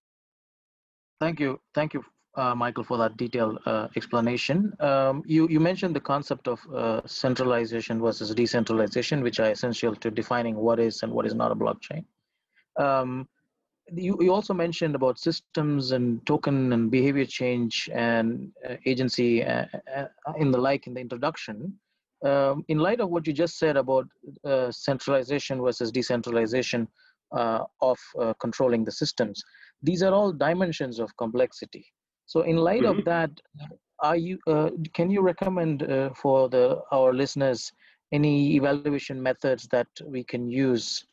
Thank 1.19 1.39
you, 1.39 1.59
thank 1.75 1.93
you, 1.93 2.03
uh, 2.35 2.55
Michael, 2.55 2.83
for 2.83 2.97
that 2.97 3.17
detailed 3.17 3.59
uh, 3.65 3.87
explanation. 3.95 4.73
Um, 4.79 5.23
you 5.25 5.47
you 5.49 5.59
mentioned 5.59 5.95
the 5.95 6.01
concept 6.01 6.47
of 6.47 6.59
uh, 6.73 7.01
centralization 7.05 8.01
versus 8.01 8.33
decentralization, 8.33 9.21
which 9.21 9.39
are 9.39 9.51
essential 9.51 9.95
to 9.95 10.09
defining 10.09 10.55
what 10.55 10.79
is 10.79 11.03
and 11.03 11.11
what 11.11 11.25
is 11.25 11.35
not 11.35 11.51
a 11.51 11.55
blockchain. 11.55 12.05
Um, 12.79 13.27
you, 13.91 14.17
you 14.21 14.33
also 14.33 14.53
mentioned 14.53 14.95
about 14.95 15.19
systems 15.19 15.91
and 15.91 16.25
token 16.25 16.73
and 16.73 16.89
behavior 16.89 17.25
change 17.25 17.89
and 17.93 18.51
uh, 18.67 18.75
agency 18.85 19.43
uh, 19.43 19.65
uh, 19.95 20.05
in 20.37 20.51
the 20.51 20.57
like 20.57 20.87
in 20.87 20.93
the 20.93 21.01
introduction. 21.01 21.73
Um, 22.25 22.63
in 22.69 22.79
light 22.79 23.01
of 23.01 23.09
what 23.09 23.27
you 23.27 23.33
just 23.33 23.59
said 23.59 23.75
about 23.75 24.07
uh, 24.45 24.71
centralization 24.71 25.61
versus 25.61 25.91
decentralization 25.91 26.87
uh, 27.35 27.65
of 27.81 27.99
uh, 28.19 28.33
controlling 28.39 28.85
the 28.85 28.91
systems, 28.91 29.43
these 29.81 30.01
are 30.01 30.13
all 30.13 30.31
dimensions 30.31 30.99
of 30.99 31.15
complexity. 31.17 31.85
So, 32.25 32.41
in 32.41 32.55
light 32.55 32.83
mm-hmm. 32.83 32.99
of 32.99 33.05
that, 33.05 33.31
are 33.99 34.15
you 34.15 34.39
can 34.93 35.09
you 35.09 35.21
recommend 35.21 35.85
for 36.15 36.49
the 36.49 36.81
our 36.91 37.13
listeners 37.13 37.71
any 38.13 38.55
evaluation 38.55 39.21
methods 39.21 39.67
that 39.69 39.87
we 40.05 40.23
can 40.23 40.49
use 40.49 41.05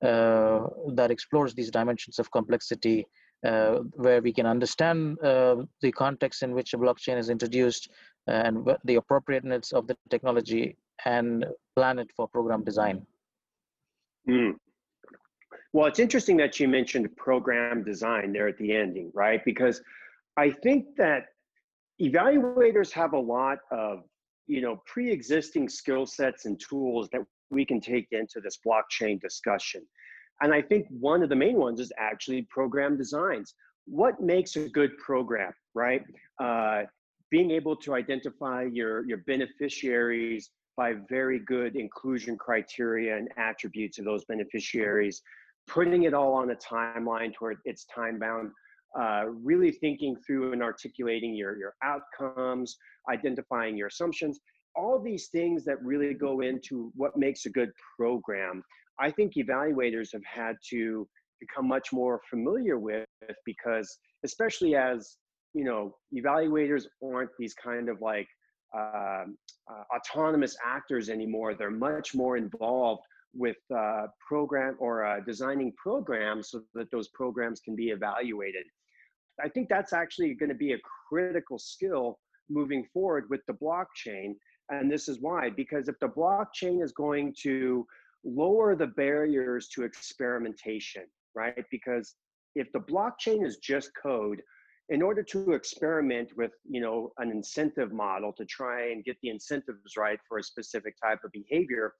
that 0.00 1.08
explores 1.10 1.54
these 1.54 1.70
dimensions 1.70 2.18
of 2.18 2.30
complexity 2.30 3.06
uh, 3.44 3.80
where 3.92 4.22
we 4.22 4.32
can 4.32 4.46
understand 4.46 5.18
uh, 5.22 5.56
the 5.80 5.92
context 5.92 6.42
in 6.42 6.52
which 6.52 6.74
a 6.74 6.78
blockchain 6.78 7.18
is 7.18 7.28
introduced 7.28 7.90
and 8.26 8.66
the 8.84 8.96
appropriateness 8.96 9.72
of 9.72 9.86
the 9.86 9.96
technology 10.10 10.76
and 11.04 11.44
plan 11.76 11.98
it 11.98 12.10
for 12.16 12.26
program 12.26 12.64
design. 12.64 13.06
Mm. 14.28 14.54
Well, 15.72 15.86
it's 15.86 15.98
interesting 15.98 16.36
that 16.38 16.58
you 16.58 16.66
mentioned 16.66 17.14
program 17.16 17.84
design 17.84 18.32
there 18.32 18.48
at 18.48 18.56
the 18.58 18.74
ending, 18.74 19.12
right? 19.14 19.44
Because 19.44 19.82
I 20.36 20.50
think 20.50 20.86
that 20.96 21.26
evaluators 22.00 22.90
have 22.92 23.12
a 23.12 23.18
lot 23.18 23.58
of 23.70 24.04
you 24.46 24.60
know 24.60 24.82
pre-existing 24.86 25.68
skill 25.68 26.06
sets 26.06 26.46
and 26.46 26.58
tools 26.58 27.08
that 27.12 27.20
we 27.50 27.64
can 27.64 27.80
take 27.80 28.08
into 28.12 28.40
this 28.40 28.58
blockchain 28.66 29.20
discussion. 29.20 29.82
And 30.40 30.52
I 30.52 30.60
think 30.60 30.86
one 30.90 31.22
of 31.22 31.28
the 31.28 31.36
main 31.36 31.56
ones 31.56 31.80
is 31.80 31.92
actually 31.98 32.42
program 32.42 32.96
designs. 32.96 33.54
What 33.86 34.20
makes 34.20 34.56
a 34.56 34.68
good 34.68 34.96
program, 34.98 35.52
right? 35.74 36.02
Uh, 36.40 36.82
being 37.30 37.50
able 37.50 37.76
to 37.76 37.94
identify 37.94 38.64
your, 38.70 39.06
your 39.06 39.18
beneficiaries 39.26 40.50
by 40.76 40.94
very 41.08 41.38
good 41.38 41.74
inclusion 41.74 42.36
criteria 42.36 43.16
and 43.16 43.28
attributes 43.36 43.98
of 43.98 44.04
those 44.04 44.24
beneficiaries, 44.26 45.22
putting 45.66 46.04
it 46.04 46.14
all 46.14 46.34
on 46.34 46.50
a 46.50 46.56
timeline 46.56 47.32
toward 47.32 47.58
it's 47.64 47.86
time 47.86 48.18
bound, 48.18 48.50
uh, 48.98 49.24
really 49.28 49.72
thinking 49.72 50.16
through 50.26 50.52
and 50.52 50.62
articulating 50.62 51.34
your, 51.34 51.56
your 51.58 51.74
outcomes, 51.82 52.76
identifying 53.10 53.76
your 53.76 53.88
assumptions, 53.88 54.40
all 54.76 54.98
these 54.98 55.28
things 55.28 55.64
that 55.64 55.82
really 55.82 56.14
go 56.14 56.40
into 56.40 56.92
what 56.94 57.16
makes 57.16 57.46
a 57.46 57.50
good 57.50 57.70
program, 57.98 58.62
I 58.98 59.10
think 59.10 59.34
evaluators 59.34 60.12
have 60.12 60.24
had 60.24 60.56
to 60.70 61.08
become 61.40 61.68
much 61.68 61.92
more 61.92 62.20
familiar 62.30 62.78
with 62.78 63.06
because, 63.44 63.98
especially 64.24 64.74
as 64.74 65.16
you 65.56 65.64
know, 65.64 65.96
evaluators 66.14 66.84
aren't 67.02 67.30
these 67.38 67.54
kind 67.54 67.88
of 67.88 68.02
like 68.02 68.28
uh, 68.76 69.24
uh, 69.70 69.96
autonomous 69.96 70.54
actors 70.62 71.08
anymore. 71.08 71.54
They're 71.54 71.70
much 71.70 72.14
more 72.14 72.36
involved 72.36 73.02
with 73.34 73.56
uh, 73.74 74.08
program 74.28 74.76
or 74.78 75.06
uh, 75.06 75.20
designing 75.20 75.72
programs 75.82 76.50
so 76.50 76.62
that 76.74 76.90
those 76.90 77.08
programs 77.08 77.60
can 77.60 77.74
be 77.74 77.88
evaluated. 77.88 78.64
I 79.42 79.48
think 79.48 79.68
that's 79.70 79.94
actually 79.94 80.34
going 80.34 80.50
to 80.50 80.54
be 80.54 80.74
a 80.74 80.78
critical 81.08 81.58
skill 81.58 82.18
moving 82.50 82.86
forward 82.92 83.24
with 83.30 83.40
the 83.46 83.54
blockchain 83.54 84.34
and 84.70 84.90
this 84.90 85.08
is 85.08 85.20
why, 85.20 85.50
because 85.50 85.88
if 85.88 85.98
the 86.00 86.08
blockchain 86.08 86.82
is 86.82 86.92
going 86.92 87.34
to 87.42 87.86
lower 88.24 88.74
the 88.74 88.88
barriers 88.88 89.68
to 89.68 89.84
experimentation, 89.84 91.04
right? 91.34 91.64
Because 91.70 92.14
if 92.54 92.72
the 92.72 92.80
blockchain 92.80 93.46
is 93.46 93.58
just 93.58 93.90
code, 94.00 94.42
in 94.88 95.02
order 95.02 95.22
to 95.22 95.52
experiment 95.52 96.30
with 96.36 96.52
you 96.68 96.80
know 96.80 97.12
an 97.18 97.30
incentive 97.30 97.92
model 97.92 98.32
to 98.32 98.44
try 98.44 98.90
and 98.90 99.04
get 99.04 99.16
the 99.22 99.28
incentives 99.28 99.96
right 99.96 100.18
for 100.28 100.38
a 100.38 100.42
specific 100.42 100.94
type 101.02 101.18
of 101.24 101.32
behavior 101.32 101.94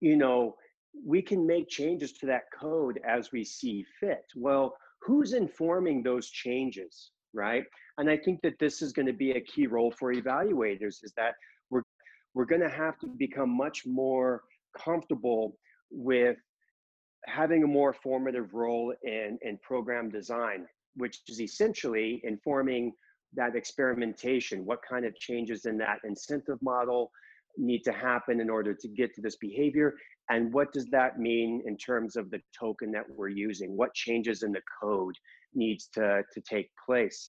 you 0.00 0.16
know 0.16 0.54
we 1.04 1.20
can 1.20 1.46
make 1.46 1.68
changes 1.68 2.12
to 2.12 2.26
that 2.26 2.44
code 2.58 2.98
as 3.06 3.32
we 3.32 3.44
see 3.44 3.84
fit 4.00 4.24
well 4.34 4.74
who's 5.02 5.34
informing 5.34 6.02
those 6.02 6.30
changes 6.30 7.10
right 7.34 7.64
and 7.98 8.08
i 8.08 8.16
think 8.16 8.40
that 8.42 8.58
this 8.58 8.80
is 8.80 8.92
going 8.92 9.06
to 9.06 9.12
be 9.12 9.32
a 9.32 9.40
key 9.40 9.66
role 9.66 9.90
for 9.90 10.14
evaluators 10.14 11.04
is 11.04 11.12
that 11.16 11.34
we're 12.36 12.44
going 12.44 12.60
to 12.60 12.68
have 12.68 12.98
to 12.98 13.06
become 13.06 13.48
much 13.48 13.86
more 13.86 14.42
comfortable 14.78 15.56
with 15.90 16.36
having 17.24 17.64
a 17.64 17.66
more 17.66 17.94
formative 17.94 18.52
role 18.52 18.92
in, 19.04 19.38
in 19.40 19.58
program 19.62 20.10
design, 20.10 20.66
which 20.96 21.20
is 21.28 21.40
essentially 21.40 22.20
informing 22.24 22.92
that 23.34 23.56
experimentation. 23.56 24.66
What 24.66 24.80
kind 24.86 25.06
of 25.06 25.16
changes 25.16 25.64
in 25.64 25.78
that 25.78 26.00
incentive 26.04 26.58
model 26.60 27.10
need 27.56 27.82
to 27.84 27.92
happen 27.92 28.38
in 28.38 28.50
order 28.50 28.74
to 28.74 28.88
get 28.88 29.14
to 29.14 29.22
this 29.22 29.36
behavior? 29.36 29.94
And 30.28 30.52
what 30.52 30.74
does 30.74 30.86
that 30.90 31.18
mean 31.18 31.62
in 31.64 31.78
terms 31.78 32.16
of 32.16 32.30
the 32.30 32.42
token 32.58 32.92
that 32.92 33.04
we're 33.08 33.28
using? 33.28 33.74
What 33.74 33.94
changes 33.94 34.42
in 34.42 34.52
the 34.52 34.62
code 34.82 35.14
needs 35.54 35.88
to, 35.94 36.22
to 36.34 36.40
take 36.42 36.68
place? 36.84 37.30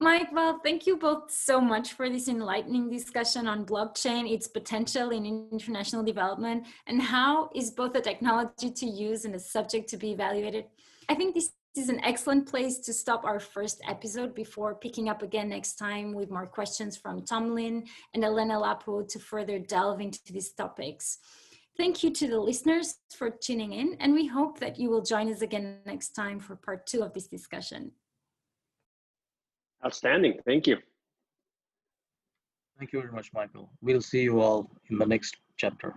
Mike, 0.00 0.28
well, 0.32 0.60
thank 0.62 0.86
you 0.86 0.96
both 0.96 1.28
so 1.28 1.60
much 1.60 1.94
for 1.94 2.08
this 2.08 2.28
enlightening 2.28 2.88
discussion 2.88 3.48
on 3.48 3.66
blockchain, 3.66 4.32
its 4.32 4.46
potential 4.46 5.10
in 5.10 5.26
international 5.50 6.04
development, 6.04 6.64
and 6.86 7.02
how 7.02 7.50
is 7.52 7.72
both 7.72 7.96
a 7.96 8.00
technology 8.00 8.70
to 8.70 8.86
use 8.86 9.24
and 9.24 9.34
a 9.34 9.40
subject 9.40 9.88
to 9.88 9.96
be 9.96 10.12
evaluated. 10.12 10.66
I 11.08 11.16
think 11.16 11.34
this 11.34 11.50
is 11.76 11.88
an 11.88 11.98
excellent 12.04 12.46
place 12.46 12.78
to 12.78 12.92
stop 12.92 13.24
our 13.24 13.40
first 13.40 13.80
episode 13.88 14.36
before 14.36 14.76
picking 14.76 15.08
up 15.08 15.22
again 15.22 15.48
next 15.48 15.74
time 15.74 16.14
with 16.14 16.30
more 16.30 16.46
questions 16.46 16.96
from 16.96 17.24
Tom 17.24 17.52
Ling 17.52 17.88
and 18.14 18.22
Alena 18.22 18.62
Lappo 18.62 19.06
to 19.08 19.18
further 19.18 19.58
delve 19.58 20.00
into 20.00 20.20
these 20.30 20.52
topics. 20.52 21.18
Thank 21.76 22.04
you 22.04 22.10
to 22.10 22.28
the 22.28 22.38
listeners 22.38 22.96
for 23.16 23.30
tuning 23.30 23.72
in, 23.72 23.96
and 23.98 24.14
we 24.14 24.28
hope 24.28 24.60
that 24.60 24.78
you 24.78 24.90
will 24.90 25.02
join 25.02 25.32
us 25.32 25.42
again 25.42 25.78
next 25.86 26.10
time 26.10 26.38
for 26.38 26.54
part 26.54 26.86
two 26.86 27.02
of 27.02 27.14
this 27.14 27.26
discussion. 27.26 27.90
Outstanding. 29.84 30.38
Thank 30.44 30.66
you. 30.66 30.78
Thank 32.78 32.92
you 32.92 33.00
very 33.00 33.12
much, 33.12 33.32
Michael. 33.32 33.70
We'll 33.80 34.00
see 34.00 34.22
you 34.22 34.40
all 34.40 34.70
in 34.90 34.98
the 34.98 35.06
next 35.06 35.36
chapter. 35.56 35.94